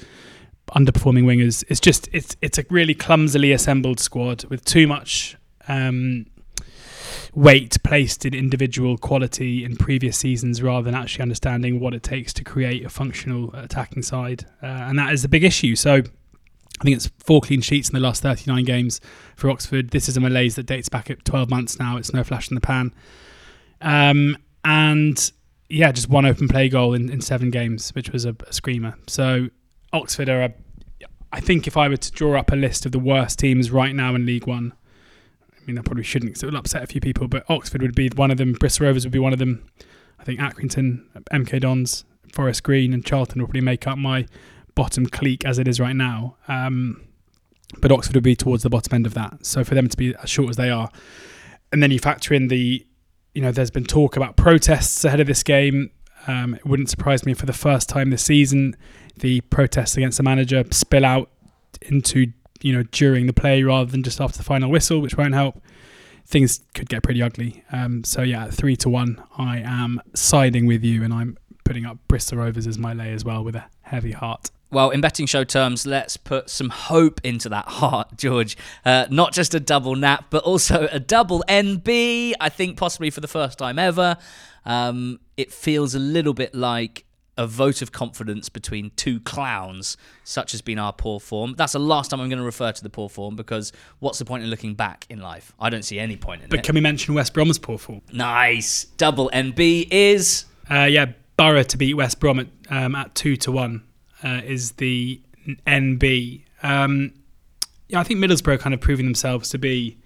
Underperforming 0.75 1.25
wingers. 1.25 1.65
It's 1.69 1.81
just 1.81 2.09
it's 2.13 2.37
it's 2.41 2.59
a 2.59 2.65
really 2.71 2.95
clumsily 2.95 3.53
assembled 3.53 4.01
squad 4.01 4.45
with 4.47 4.65
too 4.65 4.87
much 4.87 5.37
um, 5.69 6.27
weight 7.35 7.83
placed 7.83 8.25
in 8.25 8.33
individual 8.35 8.97
quality 8.97 9.65
in 9.65 9.77
previous 9.77 10.17
seasons 10.17 10.63
rather 10.63 10.85
than 10.85 10.95
actually 10.95 11.23
understanding 11.23 11.81
what 11.81 11.93
it 11.93 12.03
takes 12.03 12.33
to 12.33 12.45
create 12.45 12.85
a 12.85 12.89
functional 12.89 13.55
attacking 13.55 14.03
side. 14.03 14.47
Uh, 14.63 14.67
and 14.67 14.99
that 14.99 15.13
is 15.13 15.23
the 15.23 15.29
big 15.29 15.43
issue. 15.43 15.75
So 15.75 15.95
I 15.95 16.85
think 16.85 16.97
it's 16.97 17.11
four 17.19 17.41
clean 17.41 17.61
sheets 17.61 17.89
in 17.89 17.95
the 17.95 18.01
last 18.01 18.23
39 18.23 18.65
games 18.65 19.01
for 19.37 19.51
Oxford. 19.51 19.91
This 19.91 20.09
is 20.09 20.17
a 20.17 20.21
malaise 20.21 20.55
that 20.57 20.67
dates 20.67 20.89
back 20.89 21.11
at 21.11 21.25
12 21.25 21.51
months 21.51 21.79
now. 21.79 21.97
It's 21.97 22.13
no 22.13 22.23
flash 22.23 22.51
in 22.51 22.55
the 22.55 22.61
pan. 22.61 22.95
Um, 23.81 24.37
and 24.65 25.33
yeah, 25.69 25.91
just 25.93 26.09
one 26.09 26.27
open 26.27 26.47
play 26.47 26.69
goal 26.69 26.95
in, 26.95 27.11
in 27.11 27.21
seven 27.21 27.51
games, 27.51 27.91
which 27.91 28.11
was 28.11 28.25
a, 28.25 28.37
a 28.47 28.53
screamer. 28.53 28.97
So 29.09 29.49
Oxford 29.93 30.29
are 30.29 30.43
a 30.43 30.55
I 31.35 31.41
think 31.41 31.67
if 31.67 31.77
I 31.77 31.89
were 31.89 31.97
to 31.97 32.13
draw 32.13 32.39
up 32.39 32.53
a 32.53 32.57
list 32.57 32.87
of 32.87 32.93
the 32.93 33.01
worst 33.01 33.41
teams 33.41 33.73
right 33.73 33.93
now 33.93 34.15
in 34.15 34.25
League 34.25 34.47
One, 34.47 34.73
mean, 35.67 35.79
I 35.79 35.83
probably 35.83 36.03
shouldn't 36.03 36.33
because 36.33 36.43
it 36.43 36.47
will 36.47 36.57
upset 36.57 36.83
a 36.83 36.87
few 36.87 37.01
people, 37.01 37.29
but 37.29 37.45
Oxford 37.49 37.83
would 37.83 37.95
be 37.95 38.09
one 38.09 38.31
of 38.31 38.39
them. 38.39 38.53
Bristol 38.53 38.87
Rovers 38.87 39.05
would 39.05 39.13
be 39.13 39.19
one 39.19 39.33
of 39.33 39.39
them. 39.39 39.65
I 40.19 40.25
think 40.25 40.41
Accrington, 40.41 41.05
MK 41.33 41.61
Dons, 41.61 42.05
Forest 42.33 42.63
Green, 42.63 42.93
and 42.93 43.05
Charlton 43.05 43.41
will 43.41 43.47
probably 43.47 43.61
make 43.61 43.87
up 43.87 43.99
my 43.99 44.27
bottom 44.75 45.07
clique 45.07 45.45
as 45.45 45.59
it 45.59 45.69
is 45.69 45.79
right 45.81 45.97
now. 45.97 46.37
Um, 46.49 47.03
but 47.81 47.93
Oxford 47.93 48.15
would 48.15 48.25
be 48.25 48.37
towards 48.37 48.63
the 48.63 48.71
bottom 48.71 48.95
end 48.95 49.07
of 49.07 49.15
that. 49.15 49.45
So 49.45 49.65
for 49.65 49.75
them 49.75 49.89
to 49.89 49.97
be 49.97 50.15
as 50.17 50.31
short 50.31 50.51
as 50.51 50.57
they 50.57 50.71
are, 50.71 50.91
and 51.73 51.83
then 51.83 51.91
you 51.91 51.99
factor 51.99 52.35
in 52.35 52.49
the, 52.49 52.87
you 53.35 53.43
know, 53.43 53.53
there's 53.53 53.71
been 53.71 53.85
talk 53.85 54.17
about 54.17 54.37
protests 54.37 55.05
ahead 55.05 55.21
of 55.21 55.27
this 55.27 55.43
game. 55.43 55.91
Um, 56.27 56.55
it 56.55 56.65
wouldn't 56.65 56.89
surprise 56.89 57.27
me 57.27 57.35
for 57.35 57.47
the 57.47 57.53
first 57.53 57.89
time 57.89 58.11
this 58.11 58.25
season, 58.25 58.77
the 59.17 59.41
protests 59.43 59.97
against 59.97 60.17
the 60.17 60.23
manager 60.23 60.65
spill 60.71 61.05
out 61.05 61.31
into 61.83 62.33
you 62.65 62.73
know 62.73 62.83
during 62.85 63.27
the 63.27 63.33
play 63.35 63.63
rather 63.63 63.91
than 63.91 64.03
just 64.03 64.21
after 64.21 64.39
the 64.39 64.43
final 64.43 64.71
whistle, 64.71 65.01
which 65.01 65.17
won't 65.17 65.35
help. 65.35 65.63
Things 66.27 66.61
could 66.73 66.89
get 66.89 67.03
pretty 67.03 67.23
ugly. 67.23 67.63
Um, 67.71 68.03
so 68.03 68.23
yeah, 68.23 68.49
three 68.51 68.75
to 68.77 68.89
one, 68.89 69.23
I 69.37 69.59
am 69.59 70.01
siding 70.15 70.67
with 70.67 70.83
you, 70.83 71.05
and 71.05 71.13
I'm 71.13 71.37
putting 71.65 71.85
up 71.85 71.99
Bristol 72.09 72.39
Rovers 72.39 72.67
as 72.67 72.79
my 72.79 72.95
lay 72.95 73.13
as 73.13 73.23
well 73.23 73.45
with 73.45 73.55
a 73.55 73.67
heavy 73.83 74.13
heart. 74.13 74.51
Well, 74.71 74.91
in 74.91 75.03
betting 75.03 75.27
show 75.27 75.45
terms, 75.45 75.87
let's 75.87 76.17
put 76.17 76.49
some 76.49 76.71
hope 76.71 77.21
into 77.23 77.51
that 77.51 77.67
heart, 77.67 78.09
George. 78.17 78.57
Uh, 78.83 79.07
not 79.11 79.35
just 79.35 79.55
a 79.55 79.61
double 79.61 79.95
nap, 79.95 80.27
but 80.31 80.43
also 80.43 80.89
a 80.91 80.99
double 80.99 81.45
NB. 81.47 82.33
I 82.41 82.49
think 82.49 82.79
possibly 82.79 83.11
for 83.11 83.21
the 83.21 83.29
first 83.29 83.59
time 83.59 83.79
ever. 83.79 84.17
Um, 84.65 85.21
it 85.37 85.53
feels 85.53 85.95
a 85.95 85.99
little 85.99 86.33
bit 86.33 86.55
like 86.55 87.04
a 87.37 87.47
vote 87.47 87.83
of 87.83 87.91
confidence 87.93 88.49
between 88.49 88.91
two 88.97 89.19
clowns, 89.21 89.97
such 90.23 90.53
has 90.53 90.63
been 90.63 90.79
our 90.79 90.93
poor 90.93 91.19
form. 91.19 91.55
That's 91.57 91.73
the 91.73 91.81
last 91.81 92.11
time 92.11 92.21
I'm 92.21 92.29
going 92.29 92.39
to 92.39 92.45
refer 92.45 92.71
to 92.73 92.83
the 92.83 92.91
poor 92.91 93.09
form 93.09 93.35
because 93.37 93.73
what's 93.99 94.19
the 94.21 94.25
point 94.25 94.45
in 94.45 94.51
looking 94.51 94.75
back 94.75 95.05
in 95.11 95.21
life? 95.21 95.53
I 95.59 95.69
don't 95.71 95.83
see 95.85 95.99
any 95.99 96.17
point 96.17 96.43
in 96.43 96.49
But 96.49 96.61
it. 96.61 96.65
can 96.65 96.75
we 96.77 96.81
mention 96.81 97.15
West 97.15 97.35
Brom's 97.35 97.59
poor 97.59 97.79
form? 97.79 98.03
nice. 98.13 98.85
Double 98.99 99.31
NB 99.35 99.89
is. 99.91 100.45
Uh, 100.71 100.85
yeah, 100.85 101.07
Borough 101.37 101.65
to 101.65 101.77
beat 101.77 101.95
West 101.95 102.21
Brom 102.21 102.39
at, 102.39 102.47
um, 102.71 102.95
at 102.95 103.15
two 103.17 103.37
to 103.39 103.51
one 103.53 103.83
uh, 104.23 104.41
is 104.45 104.73
the 104.73 105.21
NB. 105.67 106.43
Um, 106.63 107.13
yeah, 107.89 108.01
I 108.01 108.05
think 108.05 108.21
Middlesbrough 108.21 108.61
kind 108.61 108.73
of 108.75 108.81
proving 108.81 109.05
themselves 109.07 109.51
to 109.51 109.59
be 109.59 109.99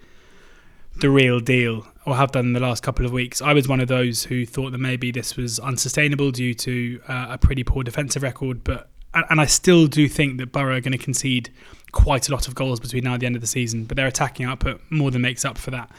the 0.99 1.09
real 1.09 1.39
deal, 1.39 1.87
or 2.05 2.15
have 2.15 2.31
done 2.31 2.47
in 2.47 2.53
the 2.53 2.59
last 2.59 2.83
couple 2.83 3.05
of 3.05 3.11
weeks. 3.11 3.41
I 3.41 3.53
was 3.53 3.67
one 3.67 3.79
of 3.79 3.87
those 3.87 4.23
who 4.23 4.45
thought 4.45 4.71
that 4.71 4.77
maybe 4.77 5.11
this 5.11 5.35
was 5.35 5.59
unsustainable 5.59 6.31
due 6.31 6.53
to 6.53 7.01
uh, 7.07 7.27
a 7.31 7.37
pretty 7.37 7.63
poor 7.63 7.83
defensive 7.83 8.23
record, 8.23 8.63
but 8.63 8.89
and 9.13 9.41
I 9.41 9.45
still 9.45 9.87
do 9.87 10.07
think 10.07 10.37
that 10.37 10.51
Borough 10.51 10.77
are 10.77 10.81
going 10.81 10.91
to 10.91 10.97
concede 10.97 11.49
quite 11.91 12.29
a 12.29 12.31
lot 12.31 12.47
of 12.47 12.53
goals 12.53 12.79
between 12.79 13.03
now 13.03 13.13
and 13.13 13.21
the 13.21 13.25
end 13.25 13.35
of 13.35 13.41
the 13.41 13.47
season, 13.47 13.85
but 13.85 13.97
their 13.97 14.07
attacking 14.07 14.45
output 14.45 14.81
more 14.91 15.09
than 15.09 15.21
makes 15.21 15.45
up 15.45 15.57
for 15.57 15.71
that. 15.71 15.89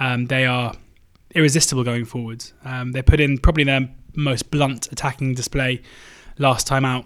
Um, 0.00 0.26
they 0.26 0.46
are 0.46 0.74
irresistible 1.34 1.84
going 1.84 2.06
forwards. 2.06 2.54
Um, 2.64 2.92
they 2.92 3.02
put 3.02 3.20
in 3.20 3.38
probably 3.38 3.64
their 3.64 3.88
most 4.14 4.50
blunt 4.50 4.90
attacking 4.90 5.34
display 5.34 5.82
last 6.38 6.66
time 6.66 6.84
out 6.84 7.04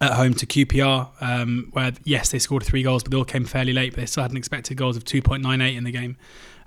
at 0.00 0.12
home 0.12 0.34
to 0.34 0.46
QPR, 0.46 1.10
um, 1.20 1.68
where 1.72 1.92
yes, 2.04 2.30
they 2.30 2.38
scored 2.38 2.64
three 2.64 2.82
goals, 2.82 3.02
but 3.02 3.12
they 3.12 3.18
all 3.18 3.24
came 3.24 3.44
fairly 3.44 3.72
late. 3.72 3.92
But 3.92 4.00
they 4.00 4.06
still 4.06 4.22
had 4.22 4.30
an 4.30 4.36
expected 4.36 4.76
goals 4.76 4.96
of 4.96 5.04
2.98 5.04 5.76
in 5.76 5.84
the 5.84 5.92
game. 5.92 6.16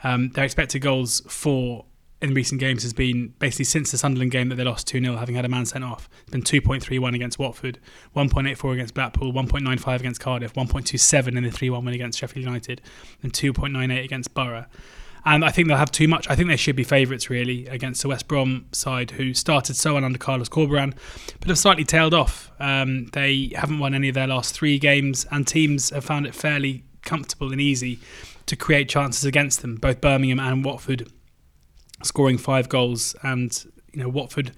Um, 0.04 0.30
their 0.30 0.46
expected 0.46 0.82
goals 0.82 1.22
for 1.28 1.86
in 2.24 2.34
recent 2.34 2.62
games 2.62 2.84
has 2.84 2.94
been 2.94 3.34
basically 3.40 3.66
since 3.66 3.92
the 3.92 3.98
Sunderland 3.98 4.32
game 4.32 4.48
that 4.48 4.56
they 4.56 4.64
lost 4.64 4.88
2 4.88 5.02
0, 5.02 5.18
having 5.18 5.36
had 5.36 5.44
a 5.44 5.50
man 5.50 5.66
sent 5.66 5.84
off. 5.84 6.10
It's 6.22 6.32
been 6.32 6.42
2.31 6.42 7.16
against 7.16 7.38
Watford, 7.38 7.80
1.84 8.16 8.74
against 8.74 8.94
Blackpool, 8.94 9.34
1.95 9.34 10.00
against 10.00 10.22
Cardiff, 10.22 10.54
1.27 10.54 11.36
in 11.36 11.44
the 11.44 11.52
3 11.52 11.70
1 11.70 11.86
win 11.86 11.94
against 11.94 12.20
Sheffield 12.20 12.46
United, 12.46 12.82
and 13.24 13.34
2.98 13.34 14.06
against 14.06 14.34
Borough. 14.34 14.66
And 15.26 15.46
I 15.46 15.52
think 15.52 15.68
they'll 15.68 15.78
have 15.78 15.92
too 15.92 16.08
much. 16.08 16.30
I 16.30 16.36
think 16.36 16.50
they 16.50 16.58
should 16.58 16.76
be 16.76 16.84
favourites 16.84 17.30
really 17.30 17.66
against 17.68 18.02
the 18.02 18.10
West 18.10 18.28
Brom 18.28 18.66
side, 18.72 19.12
who 19.12 19.34
started 19.34 19.76
so 19.76 19.94
well 19.94 20.04
under 20.04 20.20
Carlos 20.20 20.50
Corberan, 20.50 20.94
but 21.40 21.48
have 21.48 21.58
slightly 21.58 21.86
tailed 21.86 22.14
off. 22.14 22.52
Um, 22.60 23.06
they 23.14 23.52
haven't 23.56 23.80
won 23.80 23.94
any 23.94 24.10
of 24.10 24.16
their 24.16 24.28
last 24.28 24.54
three 24.54 24.78
games, 24.80 25.26
and 25.32 25.48
teams 25.48 25.92
have 25.92 26.04
found 26.04 26.26
it 26.26 26.36
fairly 26.36 26.84
comfortable 27.04 27.52
and 27.52 27.62
easy 27.62 28.00
to 28.46 28.56
create 28.56 28.90
chances 28.90 29.24
against 29.24 29.62
them. 29.62 29.76
Both 29.76 30.02
Birmingham 30.02 30.40
and 30.40 30.64
Watford 30.66 31.10
scoring 32.04 32.38
five 32.38 32.68
goals, 32.68 33.16
and 33.24 33.66
you 33.94 34.02
know 34.02 34.10
Watford 34.10 34.52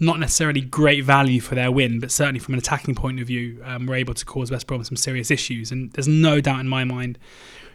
not 0.00 0.18
necessarily 0.18 0.60
great 0.60 1.04
value 1.04 1.40
for 1.40 1.54
their 1.54 1.70
win, 1.70 2.00
but 2.00 2.10
certainly 2.10 2.40
from 2.40 2.54
an 2.54 2.58
attacking 2.58 2.94
point 2.94 3.20
of 3.20 3.26
view, 3.26 3.62
um, 3.64 3.86
were 3.86 3.94
able 3.94 4.14
to 4.14 4.24
cause 4.24 4.50
West 4.50 4.66
Brom 4.66 4.82
some 4.84 4.96
serious 4.96 5.30
issues. 5.30 5.70
And 5.70 5.92
there's 5.92 6.08
no 6.08 6.40
doubt 6.40 6.60
in 6.60 6.68
my 6.68 6.84
mind 6.84 7.18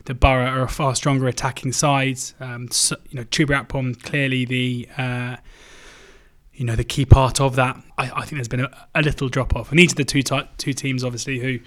that 0.06 0.16
Borough 0.16 0.46
are 0.46 0.64
a 0.64 0.70
far 0.70 0.96
stronger 0.96 1.28
attacking 1.28 1.72
side. 1.72 2.20
Um, 2.40 2.70
so, 2.70 2.96
you 3.10 3.18
know, 3.18 3.26
Chuba 3.26 3.66
Akpom 3.66 4.02
clearly 4.04 4.46
the 4.46 4.88
uh, 4.98 5.38
you 6.54 6.66
know 6.66 6.76
the 6.76 6.84
key 6.84 7.06
part 7.06 7.40
of 7.42 7.56
that. 7.56 7.82
I, 7.98 8.12
I 8.12 8.22
think 8.22 8.34
there's 8.34 8.48
been 8.48 8.62
a, 8.62 8.88
a 8.96 9.02
little 9.02 9.30
drop 9.30 9.56
off, 9.56 9.70
and 9.70 9.80
these 9.80 9.94
are 9.94 9.96
the 9.96 10.06
two 10.06 10.24
ty- 10.24 10.48
two 10.58 10.74
teams 10.74 11.04
obviously 11.04 11.40
who 11.40 11.60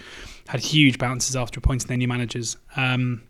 had 0.49 0.61
huge 0.61 0.99
bounces 0.99 1.37
after 1.37 1.59
appointing 1.59 1.89
their 1.89 1.97
new 1.97 2.09
managers. 2.09 2.57
Um, 2.77 3.23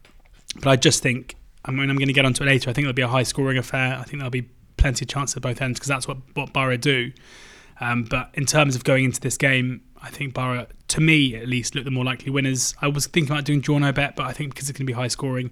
but 0.57 0.69
I 0.69 0.77
just 0.77 1.03
think, 1.03 1.35
I 1.65 1.71
mean, 1.73 1.91
I'm 1.91 1.97
going 1.97 2.09
to 2.09 2.13
get 2.13 2.25
onto 2.25 2.45
it 2.45 2.47
later. 2.47 2.71
I 2.71 2.73
think 2.73 2.85
it'll 2.85 2.95
be 2.95 3.03
a 3.03 3.09
high 3.09 3.25
scoring 3.25 3.59
affair. 3.59 3.99
I 3.99 4.05
think 4.05 4.19
there'll 4.19 4.31
be 4.31 4.49
plenty 4.79 5.05
of 5.05 5.09
chances 5.09 5.37
at 5.37 5.43
both 5.43 5.61
ends 5.61 5.79
because 5.79 5.89
that's 5.89 6.09
what 6.09 6.19
what 6.35 6.53
Borough 6.53 6.77
do. 6.77 7.13
Um, 7.81 8.05
but 8.05 8.31
in 8.35 8.47
terms 8.47 8.75
of 8.75 8.85
going 8.85 9.05
into 9.05 9.21
this 9.21 9.37
game, 9.37 9.83
I 10.03 10.11
think 10.11 10.35
Borough, 10.35 10.67
to 10.89 11.01
me 11.01 11.37
at 11.37 11.49
least, 11.49 11.75
look 11.75 11.85
the 11.85 11.91
more 11.91 12.05
likely 12.05 12.31
winners. 12.31 12.75
I 12.81 12.89
was 12.89 13.07
thinking 13.07 13.33
about 13.33 13.45
doing 13.45 13.61
draw 13.61 13.79
no 13.79 13.93
bet, 13.93 14.17
but 14.17 14.27
I 14.27 14.33
think 14.33 14.55
because 14.55 14.69
it's 14.69 14.79
going 14.79 14.87
to 14.87 14.91
be 14.91 14.95
high 14.95 15.09
scoring, 15.09 15.51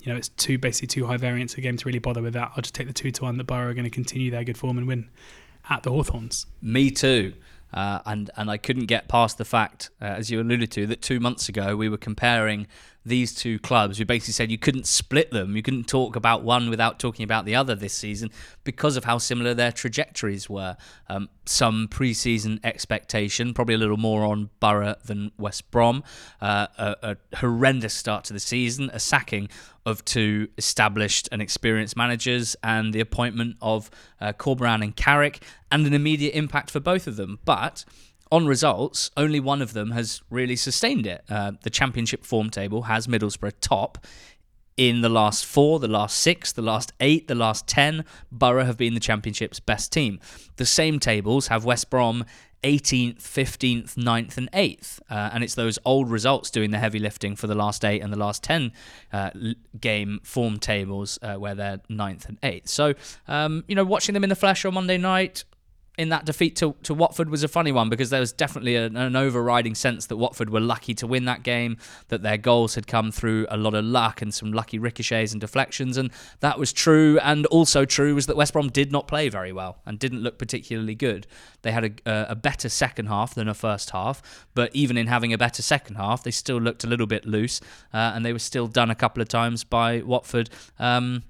you 0.00 0.12
know, 0.12 0.16
it's 0.16 0.28
too 0.28 0.58
basically 0.58 0.88
too 0.88 1.06
high 1.06 1.16
variance 1.16 1.54
a 1.54 1.60
game 1.60 1.76
to 1.76 1.84
really 1.84 1.98
bother 1.98 2.22
with 2.22 2.32
that. 2.34 2.52
I'll 2.56 2.62
just 2.62 2.74
take 2.74 2.86
the 2.86 2.92
two 2.92 3.10
to 3.10 3.24
one 3.24 3.36
that 3.38 3.44
Borough 3.44 3.70
are 3.70 3.74
going 3.74 3.84
to 3.84 3.90
continue 3.90 4.30
their 4.30 4.44
good 4.44 4.56
form 4.56 4.78
and 4.78 4.86
win 4.86 5.10
at 5.68 5.82
the 5.82 5.90
Hawthorns. 5.90 6.46
Me 6.62 6.90
too. 6.90 7.34
Uh, 7.72 8.00
and 8.06 8.30
and 8.36 8.50
I 8.50 8.56
couldn't 8.56 8.86
get 8.86 9.08
past 9.08 9.38
the 9.38 9.44
fact, 9.44 9.90
uh, 10.00 10.04
as 10.04 10.30
you 10.30 10.40
alluded 10.40 10.70
to, 10.72 10.86
that 10.86 11.02
two 11.02 11.20
months 11.20 11.48
ago 11.48 11.76
we 11.76 11.88
were 11.88 11.98
comparing 11.98 12.68
these 13.06 13.32
two 13.32 13.58
clubs. 13.60 13.98
We 13.98 14.04
basically 14.04 14.32
said 14.32 14.50
you 14.50 14.58
couldn't 14.58 14.86
split 14.86 15.30
them. 15.30 15.54
You 15.56 15.62
couldn't 15.62 15.86
talk 15.86 16.16
about 16.16 16.42
one 16.42 16.68
without 16.68 16.98
talking 16.98 17.22
about 17.22 17.44
the 17.44 17.54
other 17.54 17.76
this 17.76 17.94
season 17.94 18.30
because 18.64 18.96
of 18.96 19.04
how 19.04 19.18
similar 19.18 19.54
their 19.54 19.70
trajectories 19.70 20.50
were. 20.50 20.76
Um, 21.08 21.28
some 21.44 21.86
pre-season 21.88 22.58
expectation, 22.64 23.54
probably 23.54 23.76
a 23.76 23.78
little 23.78 23.96
more 23.96 24.24
on 24.24 24.50
Borough 24.58 24.96
than 25.04 25.30
West 25.38 25.70
Brom. 25.70 26.02
Uh, 26.40 26.66
a, 26.76 26.96
a 27.02 27.36
horrendous 27.36 27.94
start 27.94 28.24
to 28.24 28.32
the 28.32 28.40
season, 28.40 28.90
a 28.92 28.98
sacking 28.98 29.48
of 29.86 30.04
two 30.04 30.48
established 30.58 31.28
and 31.30 31.40
experienced 31.40 31.96
managers, 31.96 32.56
and 32.64 32.92
the 32.92 33.00
appointment 33.00 33.56
of 33.62 33.88
uh, 34.20 34.32
Corberan 34.32 34.82
and 34.82 34.96
Carrick, 34.96 35.42
and 35.70 35.86
an 35.86 35.94
immediate 35.94 36.34
impact 36.34 36.72
for 36.72 36.80
both 36.80 37.06
of 37.06 37.14
them. 37.14 37.38
But 37.44 37.84
on 38.30 38.46
results, 38.46 39.10
only 39.16 39.40
one 39.40 39.62
of 39.62 39.72
them 39.72 39.92
has 39.92 40.22
really 40.30 40.56
sustained 40.56 41.06
it. 41.06 41.24
Uh, 41.28 41.52
the 41.62 41.70
championship 41.70 42.24
form 42.24 42.50
table 42.50 42.82
has 42.82 43.06
Middlesbrough 43.06 43.54
top. 43.60 44.04
In 44.76 45.00
the 45.00 45.08
last 45.08 45.46
four, 45.46 45.78
the 45.78 45.88
last 45.88 46.18
six, 46.18 46.52
the 46.52 46.60
last 46.60 46.92
eight, 47.00 47.28
the 47.28 47.34
last 47.34 47.66
ten, 47.66 48.04
Borough 48.30 48.66
have 48.66 48.76
been 48.76 48.92
the 48.92 49.00
championship's 49.00 49.58
best 49.58 49.90
team. 49.90 50.20
The 50.56 50.66
same 50.66 50.98
tables 50.98 51.46
have 51.46 51.64
West 51.64 51.88
Brom 51.88 52.26
18th, 52.62 53.18
15th, 53.18 53.94
9th, 53.94 54.36
and 54.36 54.50
8th. 54.52 55.00
Uh, 55.08 55.30
and 55.32 55.44
it's 55.44 55.54
those 55.54 55.78
old 55.84 56.10
results 56.10 56.50
doing 56.50 56.72
the 56.72 56.78
heavy 56.78 56.98
lifting 56.98 57.36
for 57.36 57.46
the 57.46 57.54
last 57.54 57.84
eight 57.84 58.02
and 58.02 58.12
the 58.12 58.18
last 58.18 58.42
10 58.42 58.72
uh, 59.12 59.30
game 59.80 60.20
form 60.24 60.58
tables 60.58 61.18
uh, 61.22 61.34
where 61.34 61.54
they're 61.54 61.78
9th 61.88 62.28
and 62.28 62.40
8th. 62.40 62.68
So, 62.68 62.94
um, 63.28 63.64
you 63.68 63.74
know, 63.74 63.84
watching 63.84 64.14
them 64.14 64.24
in 64.24 64.30
the 64.30 64.36
flesh 64.36 64.64
on 64.64 64.74
Monday 64.74 64.98
night, 64.98 65.44
in 65.98 66.10
that 66.10 66.26
defeat 66.26 66.56
to, 66.56 66.74
to 66.82 66.92
Watford 66.92 67.30
was 67.30 67.42
a 67.42 67.48
funny 67.48 67.72
one 67.72 67.88
because 67.88 68.10
there 68.10 68.20
was 68.20 68.32
definitely 68.32 68.76
an, 68.76 68.96
an, 68.96 69.16
overriding 69.16 69.74
sense 69.74 70.06
that 70.06 70.16
Watford 70.18 70.50
were 70.50 70.60
lucky 70.60 70.92
to 70.94 71.06
win 71.06 71.24
that 71.24 71.42
game, 71.42 71.78
that 72.08 72.22
their 72.22 72.36
goals 72.36 72.74
had 72.74 72.86
come 72.86 73.10
through 73.10 73.46
a 73.48 73.56
lot 73.56 73.72
of 73.72 73.84
luck 73.84 74.20
and 74.20 74.32
some 74.34 74.52
lucky 74.52 74.78
ricochets 74.78 75.32
and 75.32 75.40
deflections, 75.40 75.96
and 75.96 76.10
that 76.40 76.58
was 76.58 76.72
true. 76.72 77.18
And 77.22 77.46
also 77.46 77.86
true 77.86 78.14
was 78.14 78.26
that 78.26 78.36
West 78.36 78.52
Brom 78.52 78.68
did 78.68 78.92
not 78.92 79.08
play 79.08 79.30
very 79.30 79.52
well 79.52 79.78
and 79.86 79.98
didn't 79.98 80.22
look 80.22 80.38
particularly 80.38 80.94
good. 80.94 81.26
They 81.62 81.72
had 81.72 82.00
a, 82.04 82.26
a 82.30 82.34
better 82.34 82.68
second 82.68 83.06
half 83.06 83.34
than 83.34 83.48
a 83.48 83.54
first 83.54 83.90
half, 83.90 84.46
but 84.54 84.74
even 84.74 84.98
in 84.98 85.06
having 85.06 85.32
a 85.32 85.38
better 85.38 85.62
second 85.62 85.96
half, 85.96 86.22
they 86.22 86.30
still 86.30 86.58
looked 86.58 86.84
a 86.84 86.86
little 86.86 87.06
bit 87.06 87.24
loose, 87.24 87.60
uh, 87.94 88.12
and 88.14 88.24
they 88.24 88.34
were 88.34 88.38
still 88.38 88.66
done 88.66 88.90
a 88.90 88.94
couple 88.94 89.22
of 89.22 89.28
times 89.28 89.64
by 89.64 90.02
Watford. 90.02 90.50
Um, 90.78 91.22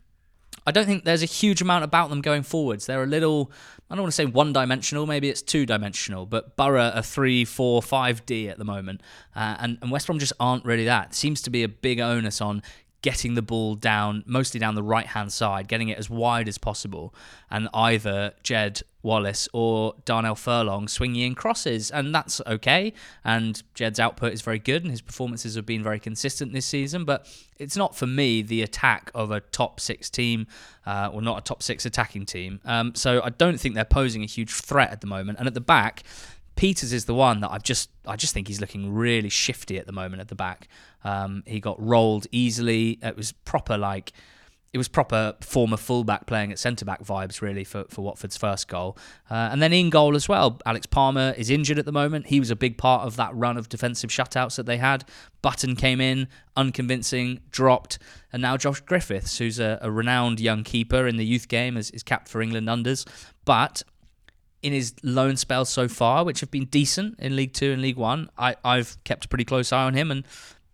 I 0.67 0.73
don't 0.73 0.87
think 0.87 1.05
there's 1.05 1.23
a 1.23 1.27
huge 1.27 1.63
amount 1.63 1.85
about 1.85 2.11
them 2.11 2.21
going 2.21 2.43
forwards. 2.43 2.87
They're 2.87 3.05
a 3.05 3.07
little, 3.07 3.53
I 3.89 3.95
don't 3.95 4.03
want 4.03 4.13
to 4.13 4.17
say 4.17 4.27
one 4.27 4.53
dimensional, 4.53 5.07
maybe 5.07 5.29
it's 5.29 5.43
two 5.43 5.65
dimensional, 5.65 6.27
but 6.27 6.57
Borough 6.57 6.91
are 6.91 7.03
3, 7.03 7.45
4, 7.45 7.81
5D 7.83 8.51
at 8.51 8.59
the 8.59 8.65
moment. 8.65 9.01
Uh, 9.35 9.57
and, 9.61 9.79
and 9.81 9.93
West 9.93 10.07
Brom 10.07 10.19
just 10.19 10.33
aren't 10.41 10.65
really 10.65 10.87
that. 10.87 11.11
It 11.11 11.15
seems 11.15 11.41
to 11.43 11.51
be 11.51 11.63
a 11.63 11.69
big 11.69 12.01
onus 12.01 12.41
on 12.41 12.63
getting 13.03 13.35
the 13.35 13.43
ball 13.43 13.75
down, 13.75 14.25
mostly 14.27 14.59
down 14.59 14.75
the 14.75 14.83
right 14.83 15.07
hand 15.07 15.33
side, 15.33 15.69
getting 15.69 15.89
it 15.89 15.99
as 15.99 16.11
wide 16.11 16.49
as 16.49 16.59
possible, 16.59 17.15
and 17.51 17.69
either 17.73 18.33
Jed 18.43 18.83
Wallace 19.03 19.49
or 19.53 19.95
Darnell 20.05 20.35
Furlong 20.35 20.89
swinging 20.89 21.23
in 21.23 21.35
crosses, 21.35 21.91
and 21.91 22.13
that's 22.15 22.41
okay. 22.47 22.93
And 23.25 23.63
Jed's 23.75 24.01
output 24.01 24.33
is 24.33 24.43
very 24.43 24.59
good, 24.59 24.83
and 24.83 24.91
his 24.91 25.01
performances 25.01 25.55
have 25.55 25.65
been 25.65 25.83
very 25.83 26.01
consistent 26.01 26.53
this 26.53 26.67
season. 26.67 27.05
But 27.05 27.27
it's 27.59 27.77
not 27.77 27.95
for 27.95 28.07
me 28.07 28.43
the 28.43 28.63
attack 28.63 29.11
of 29.15 29.31
a 29.31 29.41
top 29.41 29.79
six 29.79 30.11
team, 30.11 30.49
uh, 30.85 31.11
or 31.13 31.23
not 31.23 31.39
a 31.39 31.41
top 31.43 31.63
six 31.63 31.87
attacking 31.87 32.27
team. 32.27 32.61
Um, 32.65 32.95
so 32.95 33.23
I 33.23 33.31
don't 33.31 33.61
think 33.61 33.77
they're 33.77 33.85
posing 33.85 34.25
a 34.25 34.27
huge 34.27 34.53
threat 34.53 34.91
at 34.91 35.01
the 35.01 35.07
moment. 35.07 35.39
And 35.39 35.47
at 35.47 35.55
the 35.55 35.61
back, 35.61 36.03
Pieters 36.57 36.93
is 36.93 37.05
the 37.05 37.15
one 37.15 37.41
that 37.41 37.51
I've 37.51 37.63
just 37.63 37.91
I 38.07 38.17
just 38.17 38.33
think 38.35 38.49
he's 38.49 38.61
looking 38.61 38.93
really 38.93 39.29
shifty 39.29 39.79
at 39.79 39.87
the 39.87 39.93
moment 39.93 40.21
at 40.21 40.29
the 40.29 40.35
back. 40.35 40.69
Um, 41.05 41.43
he 41.47 41.61
got 41.61 41.81
rolled 41.81 42.27
easily. 42.33 42.99
It 43.03 43.17
was 43.17 43.33
proper 43.33 43.77
like 43.77 44.13
it 44.73 44.79
was 44.79 44.89
proper 44.89 45.35
former 45.41 45.79
fullback 45.79 46.27
playing 46.27 46.53
at 46.53 46.59
centre 46.59 46.85
back 46.85 47.03
vibes 47.03 47.41
really 47.41 47.65
for, 47.65 47.85
for 47.89 48.03
Watford's 48.03 48.37
first 48.37 48.69
goal. 48.69 48.99
Uh, 49.31 49.49
and 49.51 49.63
then 49.63 49.73
in 49.73 49.89
goal 49.89 50.15
as 50.15 50.29
well, 50.29 50.61
Alex 50.67 50.85
Palmer 50.87 51.35
is 51.39 51.49
injured 51.49 51.79
at 51.79 51.87
the 51.87 51.93
moment. 51.93 52.27
He 52.27 52.41
was 52.41 52.51
a 52.51 52.57
big 52.57 52.77
part 52.77 53.07
of 53.07 53.17
that 53.17 53.35
run 53.35 53.57
of 53.57 53.71
defensive 53.71 54.11
shutouts 54.11 54.57
that 54.57 54.67
they 54.67 54.77
had. 54.77 55.05
Button 55.41 55.77
came 55.77 55.99
in, 55.99 56.29
unconvincing, 56.57 57.41
dropped, 57.51 57.99
and 58.33 58.43
now 58.43 58.59
Josh 58.59 58.81
Griffiths, 58.81 59.39
who's 59.39 59.59
a, 59.59 59.79
a 59.81 59.91
renowned 59.91 60.41
young 60.41 60.63
keeper 60.63 61.07
in 61.07 61.17
the 61.17 61.25
youth 61.25 61.49
game, 61.49 61.79
is, 61.79 61.91
is 61.93 62.03
capped 62.03 62.29
for 62.29 62.43
England 62.43 62.69
unders. 62.69 63.09
But 63.47 63.83
in 64.67 64.73
his 64.73 64.95
loan 65.05 65.37
spells 65.37 65.69
so 65.69 65.87
far, 65.87 66.25
which 66.25 66.41
have 66.41 66.51
been 66.51 66.65
decent 66.65 67.21
in 67.21 67.37
League 67.37 67.53
Two 67.53 67.71
and 67.71 67.81
League 67.81 67.97
One, 67.97 68.29
I, 68.37 68.57
I've 68.65 69.03
kept 69.05 69.25
a 69.25 69.29
pretty 69.29 69.45
close 69.45 69.73
eye 69.73 69.85
on 69.85 69.95
him 69.95 70.11
and 70.11 70.25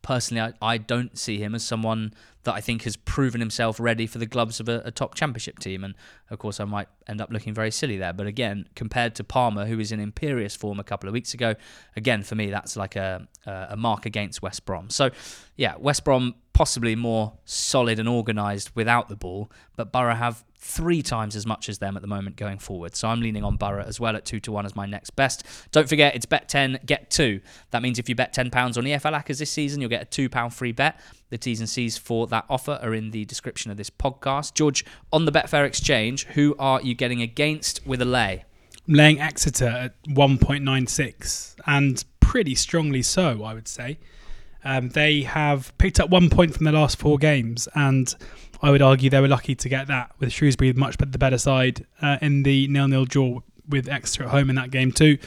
personally, 0.01 0.41
I, 0.41 0.75
I 0.75 0.79
don't 0.79 1.17
see 1.19 1.39
him 1.39 1.55
as 1.55 1.63
someone 1.63 2.15
that 2.45 2.55
I 2.55 2.61
think 2.61 2.83
has 2.83 2.97
proven 2.97 3.41
himself 3.41 3.79
ready 3.79 4.07
for 4.07 4.19
the 4.19 4.27
gloves 4.27 4.61
of 4.61 4.69
a, 4.69 4.83
a, 4.85 4.91
top 4.91 5.15
championship 5.15 5.61
team. 5.61 5.85
And 5.85 5.95
of 6.31 6.41
course, 6.41 6.59
I 6.59 6.65
might 6.65 6.89
end 7.07 7.21
up 7.21 7.31
looking 7.31 7.55
very 7.55 7.71
silly 7.71 7.99
there. 7.99 8.13
But 8.13 8.27
again, 8.27 8.67
compared 8.75 9.15
to 9.17 9.25
Palmer, 9.25 9.67
who 9.67 9.77
was 9.77 9.93
in 9.93 10.01
imperious 10.01 10.57
form 10.57 10.81
a 10.81 10.85
couple 10.85 11.09
of 11.09 11.13
weeks 11.13 11.35
ago, 11.35 11.55
again, 11.95 12.23
for 12.25 12.35
me, 12.35 12.51
that's 12.51 12.77
like 12.77 12.97
a, 12.97 13.29
a 13.47 13.77
mark 13.77 14.07
against 14.07 14.43
West 14.43 14.65
Brom. 14.67 14.91
So, 14.91 15.11
yeah, 15.57 15.77
West 15.79 16.05
Brom 16.05 16.35
possibly 16.53 16.95
more 16.95 17.33
solid 17.45 17.99
and 17.99 18.09
organised 18.09 18.75
without 18.77 19.09
the 19.09 19.17
ball, 19.17 19.51
but 19.77 19.93
Borough 19.93 20.15
have 20.15 20.45
three 20.59 21.03
times 21.03 21.35
as 21.35 21.45
much 21.45 21.69
as 21.69 21.79
them 21.79 21.97
at 21.97 22.03
the 22.03 22.09
moment 22.09 22.37
going 22.37 22.59
forward. 22.59 22.95
So 22.95 23.09
I'm 23.09 23.21
leaning 23.21 23.43
on 23.43 23.57
Borough 23.57 23.85
as 23.85 23.99
well 23.99 24.15
at 24.15 24.25
2 24.25 24.39
to 24.41 24.53
1 24.53 24.65
as 24.65 24.77
my 24.77 24.87
next 24.87 25.11
best. 25.11 25.45
Don't 25.73 25.89
forget, 25.89 26.15
it's 26.15 26.25
bet 26.25 26.49
10, 26.49 26.79
get 26.87 27.11
2. 27.11 27.41
That 27.73 27.83
means 27.83 27.99
if 27.99 28.09
you 28.09 28.15
bet 28.15 28.33
£10 28.33 28.55
on 28.55 28.85
EFL 28.85 29.21
Accas 29.21 29.39
this 29.39 29.51
season, 29.51 29.81
you'll 29.81 29.91
get 29.91 30.03
a 30.03 30.29
£2 30.29 30.53
free 30.53 30.71
bet. 30.71 31.01
The 31.31 31.39
T's 31.39 31.59
and 31.59 31.69
C's 31.69 31.99
for 31.99 32.29
that 32.29 32.45
offer 32.49 32.79
are 32.81 32.95
in 32.95 33.11
the 33.11 33.25
description 33.25 33.73
of 33.73 33.77
this 33.77 33.91
podcast. 33.91 34.55
George, 34.55 34.85
on 35.13 35.25
the 35.25 35.33
Betfair 35.33 35.67
Exchange, 35.67 36.27
who 36.27 36.55
are 36.59 36.81
you 36.81 36.95
getting 36.95 37.23
against 37.23 37.85
with 37.85 38.01
a 38.01 38.05
lay? 38.07 38.45
I'm 38.87 38.95
laying 38.95 39.21
Exeter 39.21 39.67
at 39.67 40.03
1.96 40.05 41.57
and 41.67 42.05
pretty 42.21 42.55
strongly 42.55 43.03
so, 43.03 43.43
I 43.43 43.53
would 43.53 43.69
say. 43.69 43.99
Um, 44.64 44.90
they 44.90 45.23
have 45.23 45.76
picked 45.78 46.00
up 46.00 46.11
one 46.11 46.31
point 46.31 46.54
from 46.54 46.64
the 46.64 46.73
last 46.73 46.99
four 46.99 47.19
games, 47.19 47.69
and 47.75 48.14
I 48.62 48.71
would 48.71 48.83
argue 48.83 49.11
they 49.11 49.21
were 49.21 49.28
lucky 49.28 49.54
to 49.54 49.69
get 49.69 49.88
that 49.88 50.12
with 50.19 50.33
Shrewsbury 50.33 50.73
much 50.73 50.97
the 50.97 51.07
better 51.19 51.38
side 51.38 51.85
uh, 52.00 52.19
in 52.23 52.45
the 52.45 52.69
nil-nil 52.69 53.07
draw 53.07 53.40
with 53.69 53.88
Exeter 53.88 54.25
at 54.25 54.31
home 54.31 54.50
in 54.50 54.57
that 54.57 54.71
game 54.71 54.92
too. 54.92 55.19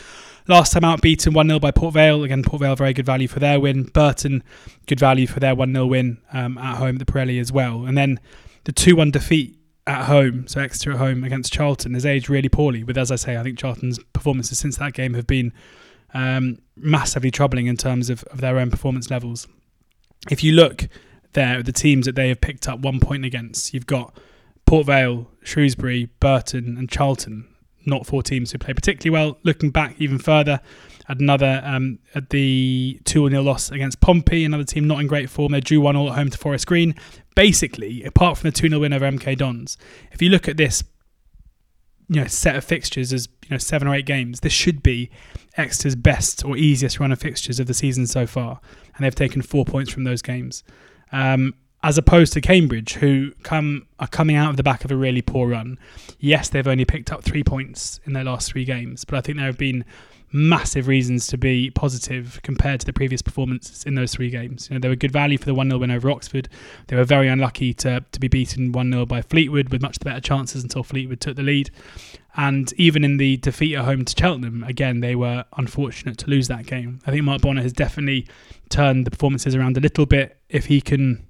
Last 0.48 0.74
time 0.74 0.84
out, 0.84 1.02
beaten 1.02 1.34
1 1.34 1.48
0 1.48 1.60
by 1.60 1.72
Port 1.72 1.96
Vale. 1.96 2.24
Again, 2.24 2.44
Port 2.44 2.62
Vale, 2.62 2.76
very 2.76 2.94
good 2.94 3.06
value 3.06 3.28
for 3.28 3.40
their 3.40 3.60
win. 3.60 3.84
Burton, 3.84 4.44
good 4.86 5.00
value 5.00 5.26
for 5.26 5.40
their 5.40 5.56
1 5.56 5.74
0 5.74 5.86
win 5.88 6.20
um, 6.34 6.58
at 6.60 6.78
home 6.78 6.96
at 6.96 7.00
the 7.00 7.12
Pirelli 7.12 7.40
as 7.40 7.52
well. 7.52 7.86
And 7.86 7.98
then 7.98 8.20
the 8.66 8.72
2 8.72 8.96
1 8.96 9.12
defeat 9.12 9.58
at 9.88 10.06
home, 10.06 10.48
so 10.48 10.62
Exeter 10.62 10.92
at 10.92 10.98
home 10.98 11.24
against 11.24 11.52
Charlton, 11.52 11.94
has 11.96 12.06
aged 12.06 12.30
really 12.30 12.50
poorly. 12.50 12.84
With, 12.84 12.98
as 12.98 13.12
I 13.12 13.16
say, 13.16 13.38
I 13.38 13.44
think 13.44 13.58
Charlton's 13.58 14.00
performances 14.14 14.60
since 14.60 14.78
that 14.78 14.94
game 14.94 15.16
have 15.16 15.28
been 15.28 15.52
um, 16.16 16.58
massively 16.76 17.30
troubling 17.30 17.68
in 17.68 17.78
terms 17.78 18.10
of, 18.10 18.24
of 18.26 18.42
their 18.42 18.58
own 18.58 18.72
performance 18.72 19.12
levels. 19.12 19.48
If 20.32 20.44
you 20.44 20.54
look 20.54 20.88
there 21.34 21.60
at 21.60 21.66
the 21.66 21.72
teams 21.72 22.08
that 22.08 22.16
they 22.16 22.30
have 22.30 22.42
picked 22.42 22.68
up 22.68 22.80
one 22.80 23.00
point 23.00 23.26
against, 23.26 23.74
you've 23.74 23.86
got 23.86 24.18
Port 24.66 24.88
Vale, 24.88 25.30
Shrewsbury, 25.44 26.10
Burton, 26.20 26.78
and 26.78 26.90
Charlton 26.90 27.48
not 27.86 28.06
four 28.06 28.24
teams 28.24 28.52
who 28.52 28.58
play 28.58 28.74
particularly 28.74 29.12
well. 29.12 29.38
Looking 29.44 29.70
back 29.70 29.96
even 30.00 30.18
further 30.18 30.60
at 31.08 31.20
another 31.20 31.62
um, 31.64 32.00
at 32.16 32.30
the 32.30 33.00
2 33.06 33.30
0 33.30 33.42
loss 33.44 33.72
against 33.72 34.02
Pompey, 34.02 34.44
another 34.44 34.64
team 34.64 34.88
not 34.88 35.00
in 35.00 35.08
great 35.08 35.30
form. 35.30 35.52
They 35.52 35.60
drew 35.60 35.80
1 35.82 35.96
all 35.96 36.10
at 36.10 36.16
home 36.16 36.30
to 36.30 36.38
Forest 36.38 36.68
Green. 36.68 36.96
Basically, 37.36 38.04
apart 38.04 38.38
from 38.38 38.50
the 38.50 38.56
2 38.56 38.70
0 38.70 38.82
win 38.82 38.94
over 38.94 39.06
MK 39.06 39.38
Dons, 39.38 39.78
if 40.12 40.22
you 40.22 40.30
look 40.30 40.48
at 40.48 40.58
this 40.58 40.84
you 42.08 42.22
know 42.22 42.28
set 42.28 42.56
of 42.56 42.64
fixtures 42.64 43.12
as 43.12 43.28
you 43.44 43.50
know 43.52 43.58
seven 43.58 43.88
or 43.88 43.96
eight 43.96 44.06
games, 44.06 44.42
this 44.42 44.54
should 44.54 44.82
be 44.82 45.10
Exeter's 45.58 45.96
best 45.96 46.44
or 46.44 46.58
easiest 46.58 47.00
run 47.00 47.12
of 47.12 47.20
fixtures 47.20 47.60
of 47.60 47.68
the 47.68 47.74
season 47.74 48.08
so 48.08 48.28
far, 48.28 48.60
and 48.96 49.06
they've 49.06 49.16
taken 49.16 49.42
four 49.42 49.66
points 49.66 49.92
from 49.92 50.04
those 50.04 50.22
games. 50.22 50.64
Um, 51.12 51.54
as 51.84 52.00
opposed 52.00 52.34
to 52.34 52.42
Cambridge, 52.42 52.94
who 52.94 53.32
come 53.44 53.86
are 54.00 54.08
coming 54.08 54.36
out 54.36 54.50
of 54.50 54.58
the 54.58 54.64
back 54.64 54.84
of 54.84 54.92
a 54.92 54.96
really 54.96 55.22
poor 55.22 55.50
run. 55.50 55.78
Yes, 56.20 56.50
they've 56.50 56.68
only 56.68 56.84
picked 56.84 57.12
up 57.12 57.24
three 57.24 57.44
points 57.44 58.00
in 58.06 58.14
their 58.14 58.24
last 58.24 58.52
three 58.52 58.66
games, 58.66 59.06
but 59.06 59.16
I 59.18 59.22
think 59.22 59.38
there 59.38 59.46
have 59.46 59.58
been 59.58 59.86
massive 60.36 60.90
reasons 60.90 61.28
to 61.28 61.38
be 61.38 61.72
positive 61.72 62.42
compared 62.44 62.82
to 62.82 62.86
the 62.86 62.92
previous 62.92 63.22
performances 63.22 63.86
in 63.86 63.96
those 63.96 64.14
three 64.14 64.30
games. 64.30 64.68
You 64.70 64.76
know, 64.76 64.82
they 64.82 64.90
were 64.90 64.96
good 64.96 65.12
value 65.12 65.38
for 65.38 65.46
the 65.46 65.54
1 65.54 65.70
0 65.70 65.80
win 65.80 65.92
over 65.92 66.12
Oxford. 66.12 66.50
They 66.88 66.98
were 66.98 67.06
very 67.06 67.30
unlucky 67.30 67.74
to, 67.76 68.04
to 68.12 68.20
be 68.20 68.28
beaten 68.28 68.74
1 68.74 68.92
0 68.92 69.06
by 69.06 69.22
Fleetwood 69.22 69.70
with 69.70 69.82
much 69.82 70.00
better 70.02 70.20
chances 70.20 70.62
until 70.62 70.84
Fleetwood 70.84 71.22
took 71.22 71.38
the 71.38 71.44
lead. 71.44 71.72
And 72.36 72.74
even 72.74 73.06
in 73.06 73.16
the 73.16 73.38
defeat 73.38 73.76
at 73.76 73.86
home 73.86 74.04
to 74.04 74.14
Cheltenham, 74.18 74.64
again, 74.66 75.00
they 75.00 75.16
were 75.16 75.46
unfortunate 75.56 76.18
to 76.18 76.30
lose 76.30 76.50
that 76.50 76.66
game. 76.66 77.00
I 77.08 77.12
think 77.12 77.24
Mark 77.24 77.42
Bonner 77.42 77.62
has 77.62 77.72
definitely 77.72 78.28
turned 78.68 79.08
the 79.08 79.12
performances 79.12 79.56
around 79.56 79.78
a 79.78 79.80
little 79.80 80.06
bit. 80.06 80.38
If 80.50 80.66
he 80.66 80.82
can 80.82 81.26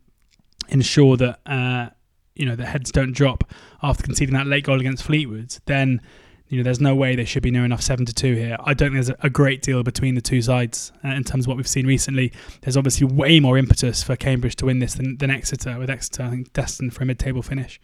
ensure 0.69 1.15
that 1.17 1.39
uh, 1.45 1.89
you 2.33 2.47
know 2.47 2.55
the 2.55 2.65
heads 2.65 2.91
don't 2.91 3.13
drop 3.13 3.43
after 3.83 4.03
conceding 4.03 4.33
that 4.33 4.47
late 4.47 4.63
goal 4.63 4.79
against 4.79 5.03
Fleetwood, 5.03 5.55
then 5.65 6.01
you 6.49 6.57
know 6.57 6.63
there's 6.63 6.79
no 6.79 6.93
way 6.95 7.15
they 7.15 7.25
should 7.25 7.43
be 7.43 7.51
near 7.51 7.65
enough 7.65 7.81
seven 7.81 8.05
to 8.05 8.13
two 8.13 8.35
here. 8.35 8.57
I 8.59 8.73
don't 8.73 8.91
think 8.93 9.05
there's 9.05 9.17
a, 9.21 9.29
great 9.29 9.61
deal 9.61 9.81
between 9.83 10.15
the 10.15 10.21
two 10.21 10.41
sides 10.41 10.91
uh, 11.03 11.09
in 11.09 11.23
terms 11.23 11.45
of 11.45 11.47
what 11.47 11.57
we've 11.57 11.67
seen 11.67 11.87
recently. 11.87 12.31
There's 12.61 12.77
obviously 12.77 13.07
way 13.07 13.39
more 13.39 13.57
impetus 13.57 14.03
for 14.03 14.15
Cambridge 14.15 14.55
to 14.57 14.65
win 14.65 14.79
this 14.79 14.93
than, 14.93 15.17
than 15.17 15.31
Exeter, 15.31 15.79
with 15.79 15.89
Exeter 15.89 16.23
I 16.23 16.29
think 16.29 16.53
destined 16.53 16.93
for 16.93 17.03
a 17.03 17.05
mid-table 17.05 17.41
finish. 17.41 17.79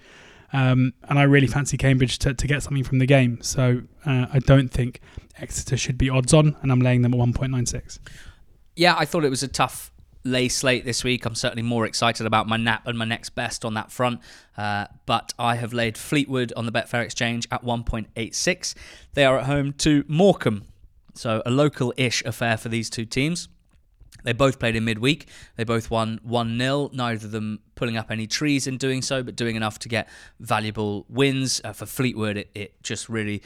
Um, 0.53 0.93
and 1.07 1.17
I 1.17 1.23
really 1.23 1.47
fancy 1.47 1.77
Cambridge 1.77 2.19
to, 2.19 2.33
to 2.33 2.47
get 2.47 2.61
something 2.61 2.83
from 2.83 2.99
the 2.99 3.05
game. 3.05 3.41
So 3.41 3.81
uh, 4.05 4.27
I 4.31 4.39
don't 4.39 4.69
think 4.69 5.01
Exeter 5.37 5.77
should 5.77 5.97
be 5.97 6.09
odds 6.09 6.33
on, 6.33 6.55
and 6.61 6.71
I'm 6.71 6.81
laying 6.81 7.01
them 7.01 7.13
at 7.13 7.19
1.96. 7.19 7.99
Yeah, 8.75 8.95
I 8.97 9.05
thought 9.05 9.23
it 9.25 9.29
was 9.29 9.43
a 9.43 9.47
tough 9.47 9.90
lay 10.23 10.47
slate 10.47 10.85
this 10.85 11.03
week. 11.03 11.25
I'm 11.25 11.35
certainly 11.35 11.63
more 11.63 11.85
excited 11.85 12.25
about 12.25 12.47
my 12.47 12.57
nap 12.57 12.87
and 12.87 12.97
my 12.97 13.05
next 13.05 13.31
best 13.31 13.65
on 13.65 13.73
that 13.75 13.91
front. 13.91 14.19
Uh, 14.57 14.87
but 15.05 15.33
I 15.39 15.55
have 15.55 15.73
laid 15.73 15.97
Fleetwood 15.97 16.53
on 16.55 16.65
the 16.65 16.71
Betfair 16.71 17.03
Exchange 17.03 17.47
at 17.51 17.63
1.86. 17.63 18.75
They 19.13 19.25
are 19.25 19.39
at 19.39 19.45
home 19.45 19.73
to 19.79 20.03
Morecambe. 20.07 20.67
So 21.13 21.41
a 21.45 21.51
local 21.51 21.93
ish 21.97 22.23
affair 22.23 22.57
for 22.57 22.69
these 22.69 22.89
two 22.89 23.05
teams. 23.05 23.49
They 24.23 24.33
both 24.33 24.59
played 24.59 24.75
in 24.75 24.85
midweek. 24.85 25.27
They 25.55 25.63
both 25.63 25.89
won 25.89 26.19
1 26.23 26.57
0, 26.57 26.89
neither 26.93 27.25
of 27.25 27.31
them 27.31 27.59
pulling 27.75 27.97
up 27.97 28.11
any 28.11 28.27
trees 28.27 28.67
in 28.67 28.77
doing 28.77 29.01
so, 29.01 29.23
but 29.23 29.35
doing 29.35 29.55
enough 29.55 29.79
to 29.79 29.89
get 29.89 30.07
valuable 30.39 31.05
wins. 31.09 31.59
Uh, 31.63 31.73
for 31.73 31.85
Fleetwood, 31.85 32.37
it, 32.37 32.51
it 32.53 32.83
just 32.83 33.09
really 33.09 33.41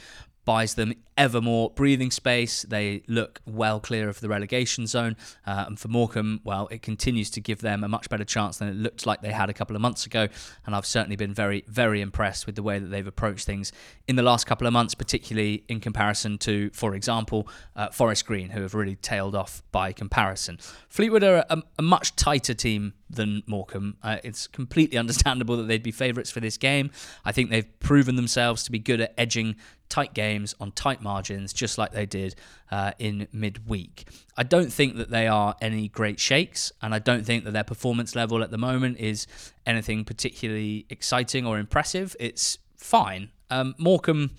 buys 0.46 0.74
them 0.74 0.94
ever 1.18 1.40
more 1.40 1.70
breathing 1.70 2.10
space. 2.10 2.62
They 2.62 3.02
look 3.08 3.40
well 3.46 3.80
clear 3.80 4.08
of 4.08 4.20
the 4.20 4.28
relegation 4.28 4.86
zone. 4.86 5.16
Uh, 5.46 5.64
and 5.66 5.78
for 5.78 5.88
Morecambe, 5.88 6.40
well, 6.44 6.68
it 6.70 6.82
continues 6.82 7.30
to 7.30 7.40
give 7.40 7.60
them 7.60 7.82
a 7.82 7.88
much 7.88 8.08
better 8.08 8.24
chance 8.24 8.58
than 8.58 8.68
it 8.68 8.76
looked 8.76 9.06
like 9.06 9.22
they 9.22 9.32
had 9.32 9.50
a 9.50 9.54
couple 9.54 9.74
of 9.74 9.82
months 9.82 10.06
ago. 10.06 10.28
And 10.64 10.74
I've 10.74 10.86
certainly 10.86 11.16
been 11.16 11.34
very, 11.34 11.64
very 11.66 12.00
impressed 12.00 12.46
with 12.46 12.54
the 12.54 12.62
way 12.62 12.78
that 12.78 12.86
they've 12.86 13.06
approached 13.06 13.44
things 13.44 13.72
in 14.06 14.16
the 14.16 14.22
last 14.22 14.46
couple 14.46 14.66
of 14.66 14.72
months, 14.72 14.94
particularly 14.94 15.64
in 15.68 15.80
comparison 15.80 16.38
to, 16.38 16.70
for 16.72 16.94
example, 16.94 17.48
uh, 17.74 17.88
Forest 17.88 18.26
Green, 18.26 18.50
who 18.50 18.62
have 18.62 18.74
really 18.74 18.96
tailed 18.96 19.34
off 19.34 19.62
by 19.72 19.92
comparison. 19.92 20.58
Fleetwood 20.88 21.24
are 21.24 21.44
a, 21.50 21.62
a 21.78 21.82
much 21.82 22.14
tighter 22.14 22.54
team 22.54 22.94
than 23.10 23.42
Morecambe. 23.46 23.96
Uh, 24.02 24.18
it's 24.22 24.46
completely 24.46 24.98
understandable 25.06 25.56
that 25.56 25.64
they'd 25.64 25.82
be 25.82 25.92
favourites 25.92 26.30
for 26.30 26.40
this 26.40 26.56
game. 26.56 26.90
I 27.24 27.32
think 27.32 27.50
they've 27.50 27.80
proven 27.80 28.16
themselves 28.16 28.62
to 28.64 28.70
be 28.70 28.78
good 28.78 29.00
at 29.00 29.14
edging 29.18 29.56
tight 29.88 30.14
games 30.14 30.54
on 30.60 30.72
tight 30.72 31.02
margins, 31.02 31.52
just 31.52 31.78
like 31.78 31.92
they 31.92 32.06
did 32.06 32.34
uh, 32.70 32.92
in 32.98 33.28
midweek. 33.32 34.08
I 34.36 34.42
don't 34.42 34.72
think 34.72 34.96
that 34.96 35.10
they 35.10 35.26
are 35.26 35.54
any 35.60 35.88
great 35.88 36.20
shakes, 36.20 36.72
and 36.82 36.94
I 36.94 36.98
don't 36.98 37.24
think 37.24 37.44
that 37.44 37.52
their 37.52 37.64
performance 37.64 38.14
level 38.14 38.42
at 38.42 38.50
the 38.50 38.58
moment 38.58 38.98
is 38.98 39.26
anything 39.64 40.04
particularly 40.04 40.86
exciting 40.90 41.46
or 41.46 41.58
impressive. 41.58 42.16
It's 42.20 42.58
fine. 42.76 43.30
Um, 43.50 43.74
Morecambe, 43.78 44.32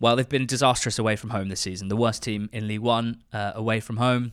well, 0.00 0.16
they've 0.16 0.28
been 0.28 0.46
disastrous 0.46 0.98
away 0.98 1.16
from 1.16 1.30
home 1.30 1.48
this 1.48 1.60
season, 1.60 1.88
the 1.88 1.96
worst 1.96 2.22
team 2.22 2.48
in 2.52 2.68
League 2.68 2.80
One 2.80 3.22
uh, 3.32 3.52
away 3.54 3.80
from 3.80 3.98
home 3.98 4.32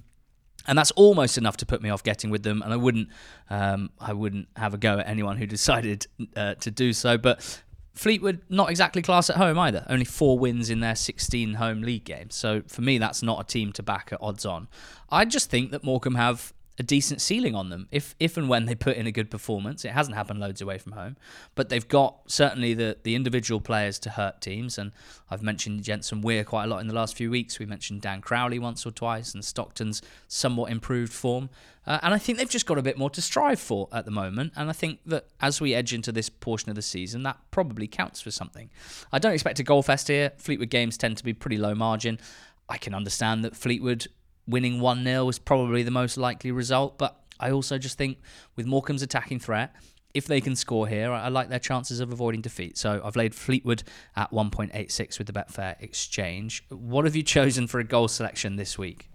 and 0.67 0.77
that's 0.77 0.91
almost 0.91 1.37
enough 1.37 1.57
to 1.57 1.65
put 1.65 1.81
me 1.81 1.89
off 1.89 2.03
getting 2.03 2.29
with 2.29 2.43
them. 2.43 2.61
And 2.61 2.73
I 2.73 2.75
wouldn't, 2.75 3.09
um, 3.49 3.89
I 3.99 4.13
wouldn't 4.13 4.47
have 4.55 4.73
a 4.73 4.77
go 4.77 4.99
at 4.99 5.07
anyone 5.07 5.37
who 5.37 5.45
decided 5.45 6.07
uh, 6.35 6.55
to 6.55 6.71
do 6.71 6.93
so. 6.93 7.17
But 7.17 7.61
Fleetwood, 7.95 8.41
not 8.49 8.69
exactly 8.69 9.01
class 9.01 9.29
at 9.29 9.37
home 9.37 9.57
either. 9.57 9.85
Only 9.89 10.05
four 10.05 10.37
wins 10.37 10.69
in 10.69 10.81
their 10.81 10.95
16 10.95 11.55
home 11.55 11.81
league 11.81 12.03
games. 12.03 12.35
So 12.35 12.61
for 12.67 12.81
me, 12.81 12.97
that's 12.97 13.23
not 13.23 13.39
a 13.39 13.43
team 13.45 13.71
to 13.73 13.83
back 13.83 14.09
at 14.11 14.21
odds 14.21 14.45
on. 14.45 14.67
I 15.09 15.23
just 15.23 15.49
think 15.49 15.71
that 15.71 15.83
Morecambe 15.83 16.15
have 16.15 16.53
a 16.77 16.83
decent 16.83 17.21
ceiling 17.21 17.55
on 17.55 17.69
them 17.69 17.87
if 17.91 18.15
if 18.19 18.35
and 18.37 18.49
when 18.49 18.65
they 18.65 18.75
put 18.75 18.97
in 18.97 19.07
a 19.07 19.11
good 19.11 19.31
performance. 19.31 19.85
It 19.85 19.91
hasn't 19.91 20.15
happened 20.15 20.39
loads 20.39 20.61
away 20.61 20.77
from 20.77 20.93
home, 20.93 21.15
but 21.55 21.69
they've 21.69 21.87
got 21.87 22.19
certainly 22.27 22.73
the 22.73 22.97
the 23.03 23.15
individual 23.15 23.61
players 23.61 23.97
to 23.99 24.09
hurt 24.09 24.41
teams. 24.41 24.77
And 24.77 24.91
I've 25.29 25.43
mentioned 25.43 25.83
Jensen 25.83 26.21
Weir 26.21 26.43
quite 26.43 26.65
a 26.65 26.67
lot 26.67 26.79
in 26.79 26.87
the 26.87 26.93
last 26.93 27.15
few 27.15 27.31
weeks. 27.31 27.59
We 27.59 27.65
mentioned 27.65 28.01
Dan 28.01 28.21
Crowley 28.21 28.59
once 28.59 28.85
or 28.85 28.91
twice, 28.91 29.33
and 29.33 29.43
Stockton's 29.43 30.01
somewhat 30.27 30.71
improved 30.71 31.13
form. 31.13 31.49
Uh, 31.87 31.99
and 32.01 32.13
I 32.13 32.17
think 32.17 32.37
they've 32.37 32.49
just 32.49 32.65
got 32.65 32.79
a 32.79 32.81
bit 32.81 32.97
more 32.97 33.11
to 33.11 33.21
strive 33.21 33.59
for 33.59 33.87
at 33.91 34.05
the 34.05 34.11
moment. 34.11 34.53
And 34.55 34.69
I 34.69 34.73
think 34.73 34.99
that 35.05 35.27
as 35.39 35.61
we 35.61 35.75
edge 35.75 35.93
into 35.93 36.11
this 36.11 36.29
portion 36.29 36.69
of 36.69 36.75
the 36.75 36.81
season, 36.81 37.23
that 37.23 37.37
probably 37.51 37.87
counts 37.87 38.21
for 38.21 38.31
something. 38.31 38.71
I 39.11 39.19
don't 39.19 39.33
expect 39.33 39.59
a 39.59 39.63
goal 39.63 39.83
fest 39.83 40.07
here. 40.07 40.31
Fleetwood 40.37 40.71
games 40.71 40.97
tend 40.97 41.17
to 41.17 41.23
be 41.23 41.33
pretty 41.33 41.57
low 41.57 41.75
margin. 41.75 42.19
I 42.67 42.77
can 42.77 42.95
understand 42.95 43.45
that 43.45 43.55
Fleetwood 43.55 44.07
winning 44.47 44.79
1 44.79 45.03
0 45.03 45.25
was 45.25 45.39
probably 45.39 45.83
the 45.83 45.91
most 45.91 46.17
likely 46.17 46.51
result. 46.51 46.97
But 46.97 47.19
I 47.39 47.51
also 47.51 47.77
just 47.77 47.97
think 47.97 48.17
with 48.55 48.65
Morecambe's 48.65 49.01
attacking 49.01 49.39
threat, 49.39 49.75
if 50.13 50.27
they 50.27 50.39
can 50.39 50.55
score 50.55 50.87
here, 50.87 51.11
I 51.11 51.27
like 51.27 51.49
their 51.49 51.59
chances 51.59 51.99
of 51.99 52.11
avoiding 52.11 52.41
defeat. 52.41 52.77
So 52.77 53.01
I've 53.03 53.15
laid 53.15 53.35
Fleetwood 53.35 53.83
at 54.15 54.31
1.86 54.31 55.17
with 55.17 55.27
the 55.27 55.33
Betfair 55.33 55.81
exchange. 55.81 56.63
What 56.69 57.05
have 57.05 57.15
you 57.15 57.23
chosen 57.23 57.67
for 57.67 57.79
a 57.79 57.83
goal 57.83 58.07
selection 58.07 58.55
this 58.55 58.77
week? 58.77 59.09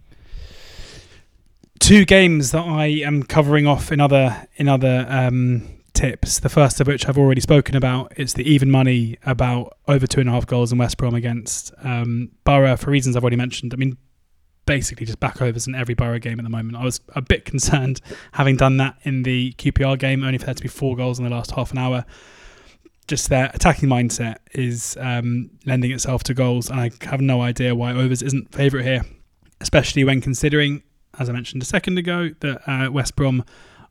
two 1.81 2.05
games 2.05 2.51
that 2.51 2.65
I 2.65 2.85
am 2.85 3.23
covering 3.23 3.67
off 3.67 3.91
in 3.91 3.99
other 3.99 4.47
in 4.55 4.69
other 4.69 5.05
um, 5.09 5.67
tips. 5.93 6.39
The 6.39 6.47
first 6.47 6.79
of 6.79 6.87
which 6.87 7.09
I've 7.09 7.17
already 7.17 7.41
spoken 7.41 7.75
about. 7.75 8.13
It's 8.15 8.33
the 8.33 8.49
even 8.49 8.71
money 8.71 9.17
about 9.25 9.77
over 9.87 10.07
two 10.07 10.21
and 10.21 10.29
a 10.29 10.31
half 10.31 10.47
goals 10.47 10.71
in 10.71 10.77
West 10.77 10.97
Brom 10.97 11.15
against 11.15 11.73
um, 11.83 12.31
Borough 12.45 12.77
for 12.77 12.91
reasons 12.91 13.17
I've 13.17 13.23
already 13.23 13.35
mentioned. 13.35 13.73
I 13.73 13.77
mean, 13.77 13.97
basically 14.65 15.05
just 15.05 15.19
backovers 15.19 15.67
in 15.67 15.75
every 15.75 15.95
Borough 15.95 16.19
game 16.19 16.39
at 16.39 16.43
the 16.43 16.49
moment. 16.49 16.77
I 16.77 16.83
was 16.83 17.01
a 17.15 17.21
bit 17.21 17.45
concerned 17.45 18.01
having 18.33 18.57
done 18.57 18.77
that 18.77 18.97
in 19.03 19.23
the 19.23 19.53
QPR 19.53 19.97
game, 19.97 20.23
only 20.23 20.37
for 20.37 20.45
there 20.45 20.55
to 20.55 20.61
be 20.61 20.69
four 20.69 20.95
goals 20.95 21.19
in 21.19 21.25
the 21.25 21.31
last 21.31 21.51
half 21.51 21.71
an 21.71 21.77
hour. 21.77 22.05
Just 23.07 23.29
their 23.29 23.51
attacking 23.53 23.89
mindset 23.89 24.37
is 24.53 24.97
um, 24.99 25.49
lending 25.65 25.91
itself 25.91 26.23
to 26.23 26.33
goals, 26.33 26.69
and 26.69 26.79
I 26.79 26.91
have 27.01 27.19
no 27.19 27.41
idea 27.41 27.75
why 27.75 27.91
overs 27.93 28.21
isn't 28.21 28.53
favourite 28.53 28.85
here, 28.85 29.03
especially 29.59 30.03
when 30.03 30.21
considering, 30.21 30.83
as 31.19 31.27
I 31.27 31.33
mentioned 31.33 31.61
a 31.61 31.65
second 31.65 31.97
ago, 31.97 32.29
that 32.39 32.61
uh, 32.69 32.91
West 32.91 33.15
Brom 33.15 33.43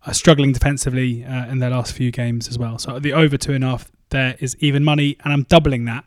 are 0.07 0.15
struggling 0.15 0.53
defensively 0.53 1.25
uh, 1.25 1.47
in 1.47 1.59
their 1.59 1.71
last 1.71 1.93
few 1.93 2.11
games 2.11 2.49
as 2.49 2.59
well. 2.59 2.79
So 2.79 2.99
the 2.99 3.13
over 3.13 3.37
two 3.37 3.53
and 3.53 3.65
a 3.65 3.69
half 3.69 3.91
there 4.11 4.37
is 4.41 4.57
even 4.61 4.85
money, 4.85 5.17
and 5.25 5.33
I'm 5.33 5.43
doubling 5.45 5.85
that 5.87 6.05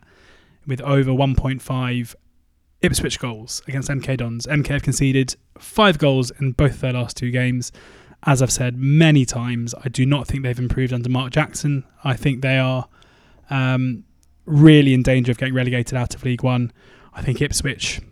with 0.66 0.80
over 0.80 1.10
1.5 1.10 2.14
Ipswich 2.84 3.18
goals 3.18 3.62
against 3.66 3.88
MK 3.88 4.18
Dons. 4.18 4.46
MK 4.46 4.66
have 4.68 4.82
conceded 4.82 5.36
five 5.58 5.96
goals 5.96 6.30
in 6.38 6.52
both 6.52 6.80
their 6.80 6.92
last 6.92 7.16
two 7.16 7.30
games. 7.30 7.72
As 8.24 8.42
I've 8.42 8.52
said 8.52 8.76
many 8.76 9.24
times, 9.24 9.74
I 9.84 9.88
do 9.88 10.04
not 10.04 10.26
think 10.26 10.42
they've 10.42 10.58
improved 10.58 10.92
under 10.92 11.08
Mark 11.08 11.32
Jackson. 11.32 11.84
I 12.04 12.14
think 12.14 12.42
they 12.42 12.58
are 12.58 12.86
um, 13.48 14.04
really 14.44 14.92
in 14.92 15.02
danger 15.02 15.32
of 15.32 15.38
getting 15.38 15.54
relegated 15.54 15.96
out 15.96 16.14
of 16.14 16.24
League 16.24 16.42
One. 16.42 16.72
I 17.14 17.22
think 17.22 17.40
Ipswich 17.40 18.02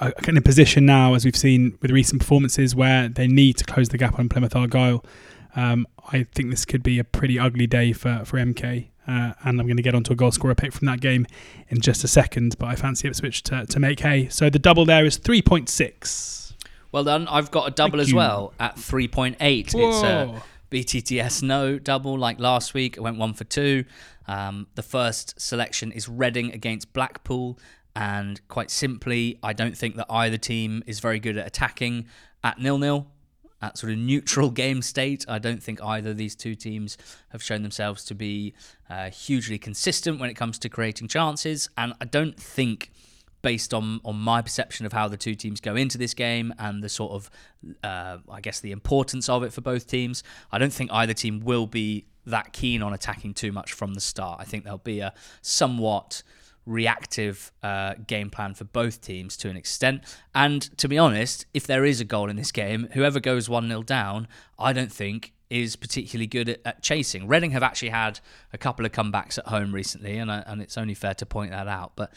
are 0.00 0.12
in 0.28 0.36
a 0.36 0.42
position 0.42 0.84
now, 0.84 1.14
as 1.14 1.24
we've 1.24 1.36
seen 1.36 1.78
with 1.80 1.90
recent 1.90 2.20
performances, 2.20 2.74
where 2.74 3.08
they 3.08 3.26
need 3.26 3.56
to 3.58 3.64
close 3.64 3.88
the 3.88 3.98
gap 3.98 4.18
on 4.18 4.28
Plymouth 4.28 4.54
Argyle. 4.54 5.02
Um, 5.56 5.86
I 6.12 6.24
think 6.34 6.50
this 6.50 6.66
could 6.66 6.82
be 6.82 6.98
a 6.98 7.04
pretty 7.04 7.38
ugly 7.38 7.66
day 7.66 7.92
for, 7.94 8.22
for 8.24 8.36
MK. 8.36 8.88
Uh, 9.12 9.34
and 9.44 9.60
I'm 9.60 9.66
going 9.66 9.76
to 9.76 9.82
get 9.82 9.94
onto 9.94 10.12
a 10.12 10.16
goal 10.16 10.30
scorer 10.30 10.54
pick 10.54 10.72
from 10.72 10.86
that 10.86 11.00
game 11.00 11.26
in 11.68 11.80
just 11.80 12.02
a 12.02 12.08
second. 12.08 12.56
But 12.58 12.66
I 12.66 12.76
fancy 12.76 13.08
Ipswich 13.08 13.42
to, 13.44 13.66
to 13.66 13.78
make 13.78 14.00
hay. 14.00 14.28
So 14.28 14.48
the 14.48 14.58
double 14.58 14.86
there 14.86 15.04
is 15.04 15.18
3.6. 15.18 16.54
Well 16.92 17.04
done. 17.04 17.28
I've 17.28 17.50
got 17.50 17.68
a 17.68 17.70
double 17.70 17.98
Thank 17.98 18.02
as 18.02 18.10
you. 18.10 18.16
well 18.16 18.54
at 18.58 18.76
3.8. 18.76 19.36
It's 19.40 19.74
a 19.74 20.42
BTTS 20.70 21.42
no 21.42 21.78
double 21.78 22.18
like 22.18 22.40
last 22.40 22.72
week. 22.72 22.96
I 22.96 23.02
went 23.02 23.18
one 23.18 23.34
for 23.34 23.44
two. 23.44 23.84
Um, 24.26 24.66
the 24.74 24.82
first 24.82 25.38
selection 25.40 25.92
is 25.92 26.08
Reading 26.08 26.50
against 26.52 26.92
Blackpool. 26.94 27.58
And 27.94 28.40
quite 28.48 28.70
simply, 28.70 29.38
I 29.42 29.52
don't 29.52 29.76
think 29.76 29.96
that 29.96 30.06
either 30.08 30.38
team 30.38 30.82
is 30.86 31.00
very 31.00 31.20
good 31.20 31.36
at 31.36 31.46
attacking 31.46 32.06
at 32.42 32.58
nil 32.58 32.78
nil. 32.78 33.06
At 33.62 33.78
sort 33.78 33.92
of 33.92 33.98
neutral 33.98 34.50
game 34.62 34.82
state, 34.82 35.24
I 35.28 35.38
don't 35.38 35.62
think 35.62 35.82
either 35.82 36.10
of 36.10 36.16
these 36.16 36.34
two 36.34 36.54
teams 36.54 36.98
have 37.30 37.42
shown 37.42 37.62
themselves 37.62 38.04
to 38.06 38.14
be 38.14 38.54
uh, 38.90 39.10
hugely 39.10 39.58
consistent 39.58 40.20
when 40.20 40.28
it 40.28 40.34
comes 40.34 40.58
to 40.58 40.68
creating 40.68 41.08
chances. 41.08 41.70
And 41.78 41.94
I 42.00 42.04
don't 42.04 42.38
think 42.38 42.90
based 43.42 43.74
on 43.74 44.00
on 44.04 44.16
my 44.16 44.40
perception 44.40 44.86
of 44.86 44.92
how 44.92 45.08
the 45.08 45.16
two 45.16 45.34
teams 45.34 45.60
go 45.60 45.74
into 45.76 45.98
this 45.98 46.14
game 46.14 46.54
and 46.58 46.82
the 46.82 46.88
sort 46.88 47.12
of 47.12 47.30
uh, 47.82 48.18
I 48.30 48.40
guess 48.40 48.60
the 48.60 48.72
importance 48.72 49.28
of 49.28 49.42
it 49.42 49.52
for 49.52 49.60
both 49.60 49.86
teams. 49.86 50.22
I 50.50 50.58
don't 50.58 50.72
think 50.72 50.90
either 50.92 51.12
team 51.12 51.40
will 51.40 51.66
be 51.66 52.06
that 52.24 52.52
keen 52.52 52.82
on 52.82 52.92
attacking 52.92 53.34
too 53.34 53.52
much 53.52 53.72
from 53.72 53.94
the 53.94 54.00
start. 54.00 54.40
I 54.40 54.44
think 54.44 54.64
there'll 54.64 54.78
be 54.78 55.00
a 55.00 55.12
somewhat 55.40 56.22
reactive 56.66 57.52
uh, 57.62 57.94
game 58.06 58.30
plan 58.30 58.54
for 58.54 58.64
both 58.64 59.00
teams 59.00 59.36
to 59.38 59.48
an 59.48 59.56
extent. 59.56 60.02
And 60.34 60.62
to 60.78 60.88
be 60.88 60.98
honest, 60.98 61.46
if 61.54 61.66
there 61.66 61.84
is 61.84 62.00
a 62.00 62.04
goal 62.04 62.28
in 62.30 62.36
this 62.36 62.52
game, 62.52 62.88
whoever 62.92 63.20
goes 63.20 63.48
1 63.48 63.68
0 63.68 63.82
down, 63.82 64.28
I 64.58 64.72
don't 64.72 64.92
think 64.92 65.32
is 65.50 65.76
particularly 65.76 66.26
good 66.26 66.48
at, 66.48 66.60
at, 66.64 66.82
chasing. 66.82 67.28
Reading 67.28 67.50
have 67.50 67.62
actually 67.62 67.90
had 67.90 68.20
a 68.52 68.58
couple 68.58 68.86
of 68.86 68.92
comebacks 68.92 69.36
at 69.38 69.46
home 69.48 69.74
recently, 69.74 70.16
and, 70.16 70.32
I, 70.32 70.42
and 70.46 70.62
it's 70.62 70.78
only 70.78 70.94
fair 70.94 71.14
to 71.14 71.26
point 71.26 71.50
that 71.50 71.68
out. 71.68 71.92
But 71.94 72.12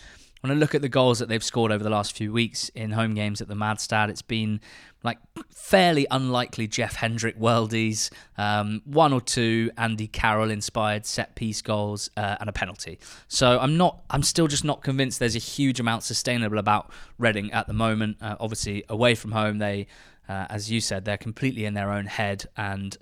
when 0.45 0.55
I 0.55 0.59
look 0.59 0.75
at 0.75 0.83
the 0.83 0.89
goals 0.89 1.17
that 1.17 1.27
they've 1.27 1.43
scored 1.43 1.71
over 1.71 1.83
the 1.83 1.89
last 1.89 2.15
few 2.15 2.31
weeks 2.31 2.69
in 2.69 2.91
home 2.91 3.15
games 3.15 3.41
at 3.41 3.47
the 3.47 3.55
Madstad, 3.55 4.09
it's 4.09 4.21
been 4.21 4.61
like 5.01 5.17
fairly 5.49 6.05
unlikely 6.11 6.67
Jeff 6.67 6.93
Hendrick 6.93 7.39
worldies, 7.39 8.11
um, 8.37 8.83
one 8.85 9.11
or 9.11 9.21
two 9.21 9.71
Andy 9.75 10.05
Carroll 10.05 10.51
inspired 10.51 11.07
set 11.07 11.33
piece 11.33 11.63
goals, 11.63 12.11
uh, 12.15 12.35
and 12.39 12.47
a 12.47 12.53
penalty. 12.53 12.99
So 13.27 13.57
I'm 13.57 13.75
not, 13.75 14.03
I'm 14.11 14.21
still 14.21 14.45
just 14.45 14.63
not 14.63 14.83
convinced 14.83 15.17
there's 15.17 15.35
a 15.35 15.39
huge 15.39 15.79
amount 15.79 16.03
sustainable 16.03 16.59
about 16.59 16.91
Reading 17.17 17.51
at 17.51 17.65
the 17.65 17.73
moment. 17.73 18.17
Uh, 18.21 18.35
obviously, 18.39 18.83
away 18.87 19.15
from 19.15 19.31
home, 19.31 19.57
they, 19.57 19.87
uh, 20.29 20.45
as 20.51 20.69
you 20.69 20.79
said, 20.79 21.05
they're 21.05 21.17
completely 21.17 21.65
in 21.65 21.73
their 21.73 21.91
own 21.91 22.05
head 22.05 22.45
and 22.55 22.99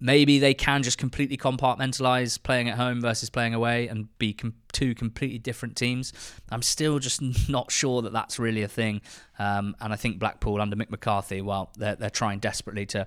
maybe 0.00 0.38
they 0.38 0.54
can 0.54 0.82
just 0.82 0.98
completely 0.98 1.36
compartmentalize 1.36 2.40
playing 2.42 2.68
at 2.68 2.76
home 2.76 3.00
versus 3.00 3.30
playing 3.30 3.54
away 3.54 3.88
and 3.88 4.16
be 4.18 4.32
com- 4.32 4.54
two 4.72 4.94
completely 4.94 5.38
different 5.38 5.76
teams. 5.76 6.12
I'm 6.50 6.62
still 6.62 6.98
just 6.98 7.20
not 7.48 7.70
sure 7.70 8.02
that 8.02 8.12
that's 8.12 8.38
really 8.38 8.62
a 8.62 8.68
thing. 8.68 9.00
Um, 9.38 9.76
and 9.80 9.92
I 9.92 9.96
think 9.96 10.18
Blackpool 10.18 10.60
under 10.60 10.76
Mick 10.76 10.90
McCarthy, 10.90 11.40
well, 11.40 11.70
they're, 11.76 11.96
they're 11.96 12.10
trying 12.10 12.38
desperately 12.38 12.86
to 12.86 13.06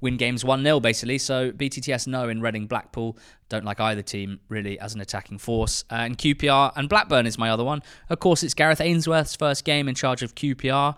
win 0.00 0.16
games 0.16 0.44
1 0.44 0.62
0, 0.62 0.80
basically. 0.80 1.18
So 1.18 1.52
BTTS 1.52 2.06
no 2.06 2.28
in 2.28 2.40
Reading 2.40 2.66
Blackpool. 2.66 3.16
Don't 3.48 3.64
like 3.64 3.80
either 3.80 4.02
team 4.02 4.40
really 4.48 4.78
as 4.80 4.94
an 4.94 5.00
attacking 5.00 5.38
force. 5.38 5.84
Uh, 5.90 5.96
and 5.96 6.18
QPR 6.18 6.72
and 6.76 6.88
Blackburn 6.88 7.26
is 7.26 7.38
my 7.38 7.50
other 7.50 7.64
one. 7.64 7.82
Of 8.10 8.18
course, 8.20 8.42
it's 8.42 8.54
Gareth 8.54 8.80
Ainsworth's 8.80 9.36
first 9.36 9.64
game 9.64 9.88
in 9.88 9.94
charge 9.94 10.22
of 10.22 10.34
QPR 10.34 10.96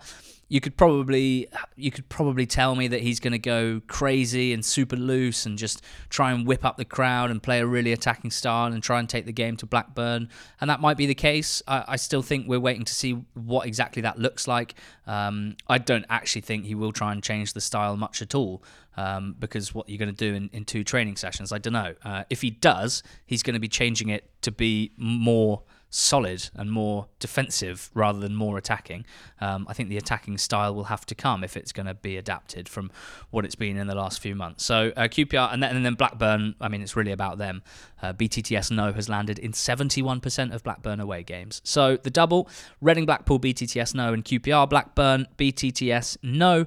you 0.49 0.59
could 0.59 0.75
probably 0.75 1.47
you 1.75 1.91
could 1.91 2.09
probably 2.09 2.45
tell 2.45 2.75
me 2.75 2.87
that 2.87 3.01
he's 3.01 3.19
going 3.19 3.31
to 3.31 3.39
go 3.39 3.81
crazy 3.87 4.51
and 4.51 4.65
super 4.65 4.95
loose 4.95 5.45
and 5.45 5.57
just 5.57 5.83
try 6.09 6.31
and 6.31 6.45
whip 6.45 6.65
up 6.65 6.75
the 6.77 6.85
crowd 6.85 7.29
and 7.29 7.41
play 7.41 7.59
a 7.59 7.65
really 7.65 7.93
attacking 7.93 8.31
style 8.31 8.73
and 8.73 8.81
try 8.81 8.99
and 8.99 9.07
take 9.07 9.25
the 9.25 9.31
game 9.31 9.55
to 9.57 9.67
Blackburn. 9.67 10.27
And 10.59 10.69
that 10.69 10.81
might 10.81 10.97
be 10.97 11.05
the 11.05 11.15
case. 11.15 11.61
I, 11.67 11.85
I 11.89 11.95
still 11.95 12.23
think 12.23 12.47
we're 12.47 12.59
waiting 12.59 12.83
to 12.83 12.93
see 12.93 13.23
what 13.35 13.67
exactly 13.67 14.01
that 14.01 14.17
looks 14.17 14.47
like. 14.47 14.73
Um, 15.05 15.55
I 15.67 15.77
don't 15.77 16.05
actually 16.09 16.41
think 16.41 16.65
he 16.65 16.73
will 16.73 16.91
try 16.91 17.11
and 17.11 17.23
change 17.23 17.53
the 17.53 17.61
style 17.61 17.95
much 17.95 18.21
at 18.23 18.33
all 18.33 18.63
um, 18.97 19.35
because 19.37 19.73
what 19.73 19.87
you're 19.87 19.99
going 19.99 20.13
to 20.13 20.29
do 20.29 20.33
in, 20.33 20.49
in 20.51 20.65
two 20.65 20.83
training 20.83 21.15
sessions 21.15 21.51
I 21.51 21.57
don't 21.57 21.73
know 21.73 21.95
uh, 22.03 22.25
if 22.29 22.41
he 22.41 22.49
does 22.49 23.01
he's 23.25 23.43
going 23.43 23.53
to 23.53 23.59
be 23.59 23.67
changing 23.67 24.09
it 24.09 24.29
to 24.41 24.51
be 24.51 24.91
more 24.97 25.61
solid 25.89 26.49
and 26.55 26.71
more 26.71 27.07
defensive 27.19 27.89
rather 27.93 28.19
than 28.19 28.35
more 28.35 28.57
attacking. 28.57 29.05
Um, 29.41 29.65
I 29.67 29.73
think 29.73 29.89
the 29.89 29.97
attacking 29.97 30.37
style 30.37 30.75
will 30.75 30.85
have 30.85 31.05
to 31.07 31.15
come 31.15 31.43
if 31.43 31.57
it's 31.57 31.71
going 31.71 31.87
to 31.87 31.93
be 31.93 32.17
adapted 32.17 32.69
from 32.69 32.91
what 33.31 33.45
it's 33.45 33.55
been 33.55 33.77
in 33.77 33.87
the 33.87 33.95
last 33.95 34.19
few 34.19 34.35
months. 34.35 34.63
So 34.63 34.91
uh, 34.95 35.03
QPR 35.03 35.53
and 35.53 35.63
then, 35.63 35.75
and 35.75 35.85
then 35.85 35.95
Blackburn. 35.95 36.55
I 36.61 36.67
mean, 36.67 36.81
it's 36.81 36.95
really 36.95 37.11
about 37.11 37.37
them. 37.37 37.63
Uh, 38.01 38.13
BTTS 38.13 38.71
no 38.71 38.93
has 38.93 39.09
landed 39.09 39.39
in 39.39 39.51
71% 39.51 40.53
of 40.53 40.63
Blackburn 40.63 40.99
away 40.99 41.23
games. 41.23 41.61
So 41.63 41.97
the 41.97 42.11
double: 42.11 42.49
Reading 42.81 43.05
Blackpool 43.05 43.39
BTTS 43.39 43.95
no 43.95 44.13
and 44.13 44.23
QPR 44.23 44.69
Blackburn 44.69 45.27
BTTS 45.37 46.17
no 46.21 46.65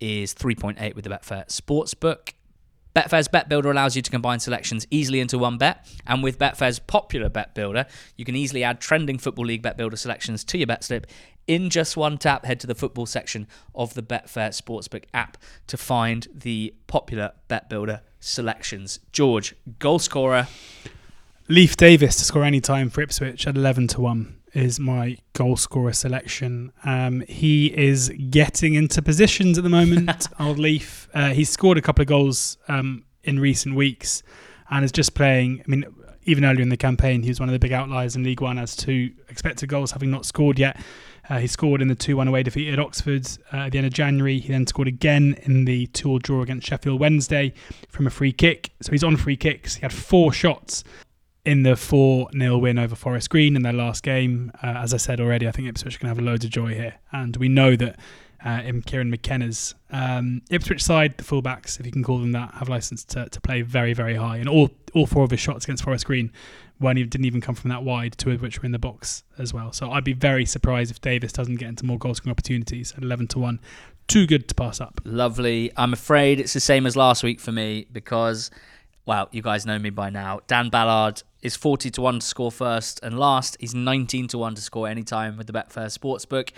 is 0.00 0.34
3.8 0.34 0.94
with 0.94 1.04
the 1.04 1.10
Betfair 1.10 1.46
Sportsbook. 1.46 2.32
Betfair's 2.94 3.28
Bet 3.28 3.48
Builder 3.48 3.70
allows 3.70 3.96
you 3.96 4.02
to 4.02 4.10
combine 4.10 4.40
selections 4.40 4.86
easily 4.90 5.20
into 5.20 5.38
one 5.38 5.56
bet, 5.56 5.86
and 6.06 6.22
with 6.22 6.38
Betfair's 6.38 6.78
popular 6.78 7.28
Bet 7.28 7.54
Builder, 7.54 7.86
you 8.16 8.24
can 8.24 8.36
easily 8.36 8.62
add 8.62 8.80
trending 8.80 9.18
Football 9.18 9.46
League 9.46 9.62
Bet 9.62 9.76
Builder 9.76 9.96
selections 9.96 10.44
to 10.44 10.58
your 10.58 10.66
bet 10.66 10.84
slip 10.84 11.06
in 11.46 11.70
just 11.70 11.96
one 11.96 12.18
tap. 12.18 12.44
Head 12.44 12.60
to 12.60 12.66
the 12.66 12.74
football 12.74 13.06
section 13.06 13.46
of 13.74 13.94
the 13.94 14.02
Betfair 14.02 14.50
Sportsbook 14.50 15.04
app 15.14 15.38
to 15.68 15.76
find 15.76 16.28
the 16.34 16.74
popular 16.86 17.32
Bet 17.48 17.70
Builder 17.70 18.02
selections. 18.20 19.00
George, 19.10 19.54
goal 19.78 19.98
scorer. 19.98 20.48
Leif 21.48 21.76
Davis 21.76 22.16
to 22.16 22.24
score 22.24 22.44
any 22.44 22.60
time 22.60 22.90
for 22.90 23.00
Ipswich 23.00 23.46
at 23.46 23.56
11 23.56 23.88
to 23.88 24.00
1 24.00 24.41
is 24.54 24.78
my 24.78 25.16
goal 25.32 25.56
scorer 25.56 25.92
selection. 25.92 26.72
Um, 26.84 27.22
he 27.28 27.66
is 27.66 28.10
getting 28.30 28.74
into 28.74 29.02
positions 29.02 29.58
at 29.58 29.64
the 29.64 29.70
moment, 29.70 30.28
old 30.40 30.58
Leif. 30.58 31.08
Uh, 31.14 31.30
he's 31.30 31.50
scored 31.50 31.78
a 31.78 31.82
couple 31.82 32.02
of 32.02 32.08
goals 32.08 32.58
um, 32.68 33.04
in 33.24 33.40
recent 33.40 33.74
weeks 33.74 34.22
and 34.70 34.84
is 34.84 34.92
just 34.92 35.14
playing. 35.14 35.60
I 35.60 35.70
mean, 35.70 35.84
even 36.24 36.44
earlier 36.44 36.62
in 36.62 36.68
the 36.68 36.76
campaign, 36.76 37.22
he 37.22 37.28
was 37.28 37.40
one 37.40 37.48
of 37.48 37.52
the 37.52 37.58
big 37.58 37.72
outliers 37.72 38.14
in 38.14 38.22
League 38.22 38.40
One 38.40 38.58
as 38.58 38.76
to 38.76 39.12
expected 39.28 39.68
goals, 39.68 39.90
having 39.90 40.10
not 40.10 40.24
scored 40.24 40.58
yet. 40.58 40.80
Uh, 41.28 41.38
he 41.38 41.46
scored 41.46 41.80
in 41.80 41.88
the 41.88 41.94
2 41.94 42.16
1 42.16 42.28
away 42.28 42.42
defeat 42.42 42.72
at 42.72 42.78
Oxford 42.78 43.26
uh, 43.52 43.58
at 43.58 43.72
the 43.72 43.78
end 43.78 43.86
of 43.86 43.92
January. 43.92 44.40
He 44.40 44.48
then 44.48 44.66
scored 44.66 44.88
again 44.88 45.36
in 45.42 45.64
the 45.64 45.86
2 45.88 46.08
all 46.08 46.18
draw 46.18 46.42
against 46.42 46.66
Sheffield 46.66 47.00
Wednesday 47.00 47.54
from 47.88 48.06
a 48.06 48.10
free 48.10 48.32
kick. 48.32 48.72
So 48.82 48.92
he's 48.92 49.04
on 49.04 49.16
free 49.16 49.36
kicks. 49.36 49.76
He 49.76 49.82
had 49.82 49.92
four 49.92 50.32
shots 50.32 50.84
in 51.44 51.62
the 51.64 51.76
4 51.76 52.28
0 52.32 52.58
win 52.58 52.78
over 52.78 52.94
Forest 52.94 53.30
Green 53.30 53.56
in 53.56 53.62
their 53.62 53.72
last 53.72 54.02
game. 54.02 54.52
Uh, 54.62 54.74
as 54.78 54.94
I 54.94 54.96
said 54.96 55.20
already, 55.20 55.48
I 55.48 55.52
think 55.52 55.68
Ipswich 55.68 55.98
can 55.98 56.08
have 56.08 56.18
loads 56.18 56.44
of 56.44 56.50
joy 56.50 56.74
here. 56.74 56.94
And 57.10 57.36
we 57.36 57.48
know 57.48 57.76
that 57.76 57.98
uh, 58.44 58.60
in 58.64 58.82
Kieran 58.82 59.10
McKenna's 59.10 59.74
um, 59.90 60.42
Ipswich 60.50 60.82
side, 60.82 61.16
the 61.16 61.24
fullbacks, 61.24 61.78
if 61.78 61.86
you 61.86 61.92
can 61.92 62.02
call 62.02 62.18
them 62.18 62.32
that, 62.32 62.54
have 62.54 62.68
license 62.68 63.04
to, 63.06 63.28
to 63.28 63.40
play 63.40 63.62
very, 63.62 63.92
very 63.92 64.14
high. 64.14 64.36
And 64.36 64.48
all, 64.48 64.70
all 64.94 65.06
four 65.06 65.24
of 65.24 65.30
his 65.30 65.40
shots 65.40 65.64
against 65.64 65.84
Forest 65.84 66.06
Green 66.06 66.32
even, 66.82 67.08
didn't 67.08 67.24
even 67.24 67.40
come 67.40 67.54
from 67.54 67.70
that 67.70 67.82
wide, 67.84 68.16
two 68.18 68.30
of 68.30 68.42
which 68.42 68.60
were 68.60 68.66
in 68.66 68.72
the 68.72 68.78
box 68.78 69.22
as 69.38 69.54
well. 69.54 69.72
So 69.72 69.90
I'd 69.92 70.04
be 70.04 70.12
very 70.12 70.44
surprised 70.44 70.90
if 70.90 71.00
Davis 71.00 71.32
doesn't 71.32 71.56
get 71.56 71.68
into 71.68 71.84
more 71.84 71.98
goal 71.98 72.14
scoring 72.14 72.32
opportunities 72.32 72.92
at 72.96 73.02
11 73.02 73.28
to 73.28 73.38
1. 73.38 73.60
too 74.08 74.26
good 74.26 74.48
to 74.48 74.54
pass 74.54 74.80
up. 74.80 75.00
Lovely. 75.04 75.70
I'm 75.76 75.92
afraid 75.92 76.40
it's 76.40 76.52
the 76.52 76.60
same 76.60 76.86
as 76.86 76.96
last 76.96 77.22
week 77.22 77.40
for 77.40 77.52
me 77.52 77.86
because, 77.92 78.50
well, 79.06 79.28
you 79.30 79.42
guys 79.42 79.64
know 79.64 79.78
me 79.78 79.90
by 79.90 80.10
now. 80.10 80.40
Dan 80.48 80.68
Ballard 80.68 81.22
is 81.42 81.56
40 81.56 81.90
to 81.90 82.00
1 82.00 82.20
to 82.20 82.26
score 82.26 82.52
first 82.52 83.00
and 83.02 83.18
last. 83.18 83.56
He's 83.60 83.74
19 83.74 84.28
to 84.28 84.38
1 84.38 84.54
to 84.54 84.62
score 84.62 84.88
anytime 84.88 85.36
with 85.36 85.46
the 85.46 85.52
Betfair 85.52 85.86
Sportsbook. 85.86 86.50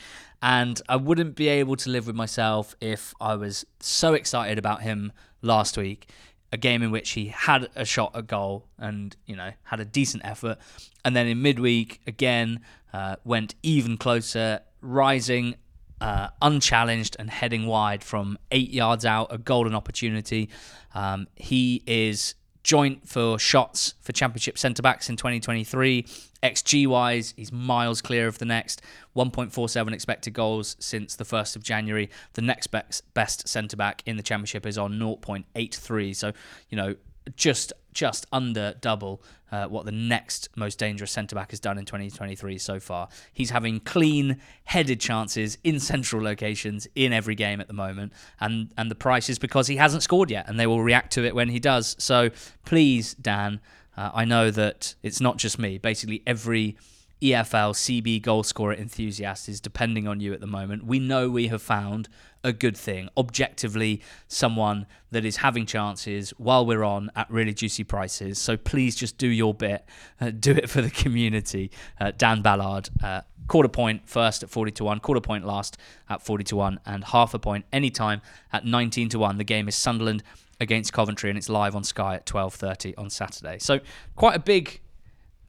And 0.43 0.81
I 0.89 0.97
wouldn't 0.97 1.35
be 1.35 1.49
able 1.49 1.77
to 1.77 1.91
live 1.91 2.07
with 2.07 2.15
myself 2.15 2.77
if 2.81 3.15
I 3.21 3.35
was 3.35 3.65
so 3.81 4.15
excited 4.15 4.59
about 4.59 4.83
him 4.83 5.13
last 5.43 5.77
week. 5.77 6.11
A 6.53 6.57
game 6.57 6.83
in 6.83 6.91
which 6.91 7.11
he 7.11 7.29
had 7.29 7.69
a 7.75 7.85
shot 7.85 8.15
at 8.15 8.27
goal 8.27 8.69
and, 8.79 9.17
you 9.27 9.35
know, 9.35 9.51
had 9.65 9.81
a 9.81 9.85
decent 9.85 10.25
effort. 10.25 10.59
And 11.05 11.17
then 11.17 11.27
in 11.27 11.43
midweek, 11.43 12.01
again, 12.07 12.61
uh, 12.93 13.17
went 13.25 13.55
even 13.63 13.97
closer, 13.97 14.61
rising 14.81 15.57
uh, 16.01 16.29
unchallenged 16.43 17.17
and 17.19 17.31
heading 17.31 17.67
wide 17.67 18.05
from 18.05 18.39
eight 18.51 18.71
yards 18.71 19.07
out, 19.07 19.29
a 19.31 19.39
golden 19.39 19.75
opportunity. 19.75 20.51
Um, 20.95 21.29
he 21.35 21.83
is 21.87 22.35
joint 22.65 23.07
for 23.07 23.39
shots 23.39 23.95
for 24.01 24.13
championship 24.13 24.59
centre 24.59 24.83
backs 24.83 25.09
in 25.09 25.17
2023. 25.17 26.05
XG 26.43 26.87
wise, 26.87 27.33
he's 27.37 27.53
miles 27.53 28.03
clear 28.03 28.27
of 28.27 28.39
the 28.39 28.45
next. 28.45 28.83
1.47 29.15 29.93
expected 29.93 30.33
goals 30.33 30.77
since 30.81 31.15
the 31.15 31.25
1st 31.25 31.57
of 31.57 31.63
January. 31.63 32.11
The 32.33 32.43
next 32.43 32.69
best, 32.69 33.03
best 33.15 33.47
centre 33.47 33.77
back 33.77 34.03
in 34.07 34.17
the 34.17 34.23
championship 34.23 34.67
is 34.67 34.77
on 34.77 34.95
0.83. 34.95 36.17
So, 36.17 36.33
you 36.71 36.77
know, 36.77 36.97
just 37.37 37.73
just 37.93 38.27
under 38.33 38.75
double 38.81 39.23
uh, 39.53 39.67
what 39.67 39.85
the 39.85 39.93
next 39.93 40.49
most 40.57 40.81
dangerous 40.81 41.13
centre 41.13 41.37
back 41.37 41.51
has 41.51 41.61
done 41.61 41.79
in 41.79 41.85
2023 41.85 42.59
so 42.59 42.81
far. 42.81 43.09
He's 43.33 43.51
having 43.51 43.79
clean 43.79 44.41
headed 44.65 45.01
chances 45.01 45.59
in 45.63 45.79
central 45.79 46.23
locations 46.23 46.89
in 46.97 47.13
every 47.13 47.37
game 47.37 47.61
at 47.61 47.69
the 47.69 47.75
moment, 47.75 48.13
and 48.41 48.73
and 48.77 48.91
the 48.91 48.97
price 48.97 49.29
is 49.29 49.39
because 49.39 49.69
he 49.69 49.77
hasn't 49.77 50.03
scored 50.03 50.31
yet, 50.31 50.49
and 50.49 50.59
they 50.59 50.67
will 50.67 50.83
react 50.83 51.13
to 51.13 51.25
it 51.25 51.35
when 51.35 51.49
he 51.49 51.61
does. 51.61 51.95
So 51.99 52.31
please, 52.65 53.15
Dan, 53.15 53.61
uh, 53.97 54.11
I 54.13 54.25
know 54.25 54.51
that 54.51 54.95
it's 55.03 55.21
not 55.21 55.37
just 55.37 55.59
me. 55.59 55.79
Basically, 55.79 56.23
every 56.27 56.77
EFL 57.25 57.73
CB 57.73 58.21
goal 58.21 58.43
scorer 58.43 58.75
enthusiast 58.75 59.49
is 59.49 59.59
depending 59.59 60.07
on 60.07 60.21
you 60.21 60.35
at 60.35 60.41
the 60.41 60.47
moment. 60.47 60.85
We 60.85 60.99
know 60.99 61.31
we 61.31 61.49
have 61.49 61.63
found 61.63 62.11
a 62.43 62.53
good 62.53 62.77
thing, 62.77 63.09
objectively, 63.17 64.03
someone 64.29 64.87
that 65.11 65.25
is 65.25 65.39
having 65.39 65.65
chances 65.65 66.31
while 66.37 66.67
we're 66.67 66.85
on 66.85 67.11
at 67.17 67.31
really 67.31 67.55
juicy 67.55 67.83
prices. 67.83 68.39
So 68.39 68.59
please 68.59 68.95
just 68.95 69.17
do 69.17 69.27
your 69.27 69.55
bit, 69.55 69.87
uh, 70.21 70.33
do 70.39 70.53
it 70.53 70.69
for 70.69 70.83
the 70.83 70.91
community. 70.91 71.71
Uh, 71.99 72.13
Dan 72.15 72.43
Ballard, 72.43 72.91
uh, 73.03 73.23
quarter 73.49 73.71
point 73.71 74.07
first 74.07 74.43
at 74.43 74.51
40 74.51 74.73
to 74.73 74.85
1, 74.85 75.01
quarter 75.01 75.23
point 75.23 75.47
last 75.47 75.79
at 76.11 76.21
40 76.21 76.45
to 76.45 76.57
1, 76.57 76.81
and 76.85 77.05
half 77.05 77.33
a 77.33 77.39
point 77.39 77.65
anytime 77.73 78.21
at 78.53 78.67
19 78.67 79.09
to 79.09 79.19
1. 79.19 79.39
The 79.39 79.45
game 79.45 79.67
is 79.67 79.75
Sunderland 79.75 80.23
against 80.61 80.93
Coventry 80.93 81.31
and 81.31 81.39
it's 81.39 81.49
live 81.49 81.75
on 81.75 81.85
Sky 81.85 82.17
at 82.17 82.27
12:30 82.27 82.95
on 82.99 83.09
Saturday. 83.09 83.59
So 83.59 83.81
quite 84.15 84.37
a 84.37 84.41
big 84.41 84.81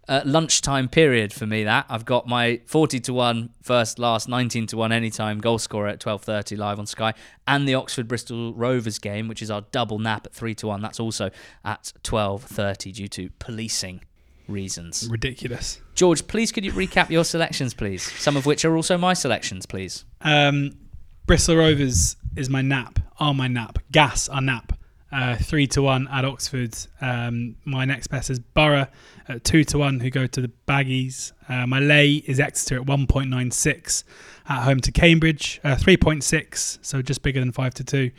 uh, 0.07 0.21
lunchtime 0.25 0.87
period 0.87 1.33
for 1.33 1.45
me 1.45 1.63
that 1.63 1.85
I've 1.89 2.05
got 2.05 2.27
my 2.27 2.61
40 2.65 2.99
to 3.01 3.13
1 3.13 3.49
first 3.61 3.99
last 3.99 4.27
19 4.29 4.67
to 4.67 4.77
1 4.77 4.91
anytime 4.91 5.39
goal 5.39 5.57
scorer 5.57 5.87
at 5.87 5.99
12:30 5.99 6.57
live 6.57 6.79
on 6.79 6.85
Sky 6.85 7.13
and 7.47 7.67
the 7.67 7.75
Oxford 7.75 8.07
Bristol 8.07 8.53
Rovers 8.53 8.99
game 8.99 9.27
which 9.27 9.41
is 9.41 9.49
our 9.49 9.61
double 9.71 9.99
nap 9.99 10.27
at 10.27 10.33
3 10.33 10.53
to 10.55 10.67
1 10.67 10.81
that's 10.81 10.99
also 10.99 11.31
at 11.63 11.93
12:30 12.03 12.93
due 12.93 13.07
to 13.07 13.29
policing 13.39 14.01
reasons. 14.47 15.07
Ridiculous. 15.09 15.81
George, 15.95 16.27
please 16.27 16.51
could 16.51 16.63
you 16.63 16.71
recap 16.71 17.09
your 17.09 17.23
selections 17.23 17.73
please? 17.73 18.03
Some 18.03 18.37
of 18.37 18.45
which 18.45 18.63
are 18.65 18.75
also 18.75 18.97
my 18.97 19.13
selections 19.13 19.65
please. 19.65 20.05
Um, 20.21 20.77
Bristol 21.25 21.55
Rovers 21.55 22.17
is 22.35 22.49
my 22.49 22.61
nap, 22.61 22.99
are 23.19 23.33
my 23.33 23.47
nap. 23.47 23.79
Gas, 23.91 24.29
our 24.29 24.41
nap. 24.41 24.74
Uh, 25.15 25.37
three 25.37 25.65
to 25.65 25.81
one 25.81 26.09
at 26.09 26.25
Oxford. 26.25 26.75
Um, 26.99 27.55
my 27.63 27.85
next 27.85 28.07
best 28.07 28.29
is 28.29 28.37
Borough 28.37 28.87
at 29.29 29.45
two 29.45 29.63
to 29.63 29.77
one, 29.77 30.01
who 30.01 30.09
go 30.09 30.27
to 30.27 30.41
the 30.41 30.51
Baggies. 30.67 31.31
Uh, 31.47 31.65
my 31.65 31.79
lay 31.79 32.15
is 32.15 32.37
Exeter 32.37 32.75
at 32.75 32.85
one 32.85 33.07
point 33.07 33.29
nine 33.29 33.49
six 33.49 34.03
at 34.49 34.63
home 34.63 34.81
to 34.81 34.91
Cambridge. 34.91 35.61
Uh, 35.63 35.77
three 35.77 35.95
point 35.95 36.21
six, 36.21 36.79
so 36.81 37.01
just 37.01 37.21
bigger 37.21 37.39
than 37.39 37.53
five 37.53 37.73
to 37.75 37.83
two, 37.85 38.11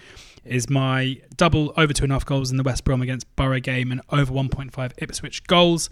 is 0.46 0.70
my 0.70 1.20
double 1.36 1.74
over 1.76 1.92
two 1.92 2.04
and 2.04 2.12
a 2.12 2.14
half 2.14 2.24
goals 2.24 2.50
in 2.50 2.56
the 2.56 2.62
West 2.62 2.84
Brom 2.84 3.02
against 3.02 3.26
Borough 3.36 3.60
game 3.60 3.92
and 3.92 4.00
over 4.08 4.32
one 4.32 4.48
point 4.48 4.72
five 4.72 4.94
Ipswich 4.96 5.44
goals. 5.44 5.90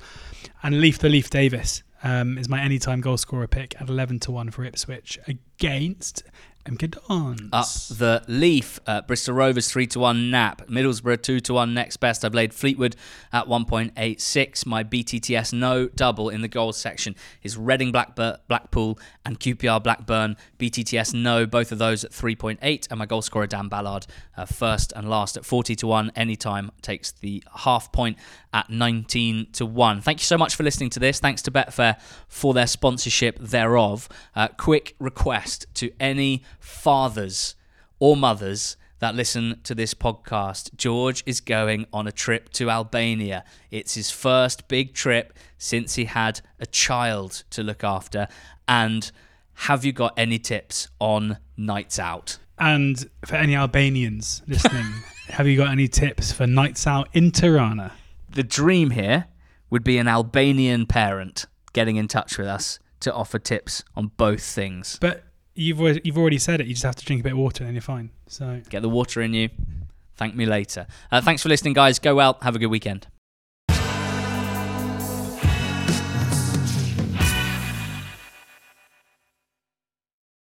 And 0.62 0.80
Leif 0.80 0.98
the 1.00 1.10
Leif 1.10 1.28
Davis 1.28 1.82
um, 2.02 2.38
is 2.38 2.48
my 2.48 2.62
anytime 2.62 3.02
goal 3.02 3.18
scorer 3.18 3.46
pick 3.46 3.78
at 3.78 3.90
eleven 3.90 4.18
to 4.20 4.30
one 4.30 4.50
for 4.50 4.64
Ipswich 4.64 5.18
against 5.26 6.22
MK 6.66 6.90
Dons. 7.08 7.48
Up 7.52 7.66
the 7.98 8.24
Leif, 8.26 8.80
uh, 8.86 9.02
Bristol 9.02 9.34
Rovers 9.34 9.70
3 9.70 9.86
to 9.88 10.00
1 10.00 10.30
nap, 10.30 10.66
Middlesbrough 10.66 11.22
2 11.22 11.40
to 11.40 11.54
1 11.54 11.74
next 11.74 11.98
best. 11.98 12.24
I 12.24 12.30
played 12.30 12.54
Fleetwood 12.54 12.96
at 13.32 13.46
1.86. 13.46 14.66
My 14.66 14.82
BTTS 14.82 15.52
no 15.52 15.88
double 15.88 16.30
in 16.30 16.40
the 16.40 16.48
goals 16.48 16.78
section 16.78 17.16
is 17.42 17.58
Reading 17.58 17.92
Blackbur- 17.92 18.38
Blackpool 18.48 18.98
and 19.26 19.38
QPR 19.38 19.82
Blackburn. 19.82 20.36
BTTS 20.58 21.12
no, 21.12 21.44
both 21.44 21.70
of 21.70 21.78
those 21.78 22.02
at 22.02 22.12
3.8. 22.12 22.86
And 22.90 22.98
my 22.98 23.06
goal 23.06 23.20
scorer 23.20 23.46
Dan 23.46 23.68
Ballard 23.68 24.06
uh, 24.36 24.46
first 24.46 24.92
and 24.96 25.08
last 25.08 25.36
at 25.36 25.44
40 25.44 25.76
to 25.76 25.86
1. 25.86 26.12
Anytime 26.16 26.70
takes 26.80 27.12
the 27.12 27.44
half 27.54 27.92
point 27.92 28.16
at 28.54 28.70
19 28.70 29.48
to 29.52 29.66
1. 29.66 30.00
Thank 30.00 30.20
you 30.20 30.24
so 30.24 30.38
much 30.38 30.54
for 30.54 30.62
listening 30.62 30.88
to 30.90 31.00
this. 31.00 31.20
Thanks 31.20 31.42
to 31.42 31.50
Betfair 31.50 32.00
for 32.28 32.54
their 32.54 32.66
sponsorship 32.66 33.38
thereof. 33.38 34.08
Uh, 34.34 34.48
quick 34.56 34.94
request 34.98 35.66
to 35.74 35.90
any 36.00 36.42
fathers 36.58 37.54
or 37.98 38.16
mothers 38.16 38.76
that 38.98 39.14
listen 39.14 39.60
to 39.64 39.74
this 39.74 39.92
podcast. 39.92 40.74
George 40.76 41.22
is 41.26 41.40
going 41.40 41.86
on 41.92 42.06
a 42.06 42.12
trip 42.12 42.48
to 42.50 42.70
Albania. 42.70 43.44
It's 43.70 43.94
his 43.94 44.10
first 44.10 44.66
big 44.68 44.94
trip 44.94 45.36
since 45.58 45.96
he 45.96 46.06
had 46.06 46.40
a 46.58 46.66
child 46.66 47.44
to 47.50 47.62
look 47.62 47.84
after. 47.84 48.28
And 48.66 49.10
have 49.54 49.84
you 49.84 49.92
got 49.92 50.14
any 50.16 50.38
tips 50.38 50.88
on 51.00 51.38
nights 51.56 51.98
out? 51.98 52.38
And 52.58 53.10
for 53.26 53.36
any 53.36 53.54
Albanians 53.54 54.42
listening, 54.46 54.86
have 55.28 55.46
you 55.46 55.56
got 55.56 55.70
any 55.70 55.88
tips 55.88 56.32
for 56.32 56.46
nights 56.46 56.86
out 56.86 57.08
in 57.12 57.30
Tirana? 57.30 57.92
The 58.30 58.42
dream 58.42 58.90
here 58.90 59.26
would 59.70 59.84
be 59.84 59.98
an 59.98 60.08
Albanian 60.08 60.86
parent 60.86 61.46
getting 61.72 61.96
in 61.96 62.08
touch 62.08 62.38
with 62.38 62.46
us 62.46 62.78
to 63.00 63.12
offer 63.12 63.38
tips 63.38 63.84
on 63.96 64.12
both 64.16 64.42
things. 64.42 64.98
But 65.00 65.23
you've 65.54 66.00
you've 66.04 66.18
already 66.18 66.38
said 66.38 66.60
it. 66.60 66.66
You 66.66 66.74
just 66.74 66.84
have 66.84 66.96
to 66.96 67.04
drink 67.04 67.20
a 67.20 67.24
bit 67.24 67.32
of 67.32 67.38
water 67.38 67.64
and 67.64 67.74
you're 67.74 67.82
fine. 67.82 68.10
So 68.26 68.60
Get 68.68 68.82
the 68.82 68.88
water 68.88 69.20
in 69.22 69.34
you. 69.34 69.50
Thank 70.16 70.34
me 70.36 70.46
later. 70.46 70.86
Uh, 71.10 71.20
thanks 71.20 71.42
for 71.42 71.48
listening, 71.48 71.72
guys. 71.74 71.98
Go 71.98 72.20
out. 72.20 72.42
Have 72.42 72.54
a 72.54 72.58
good 72.58 72.68
weekend. 72.68 73.08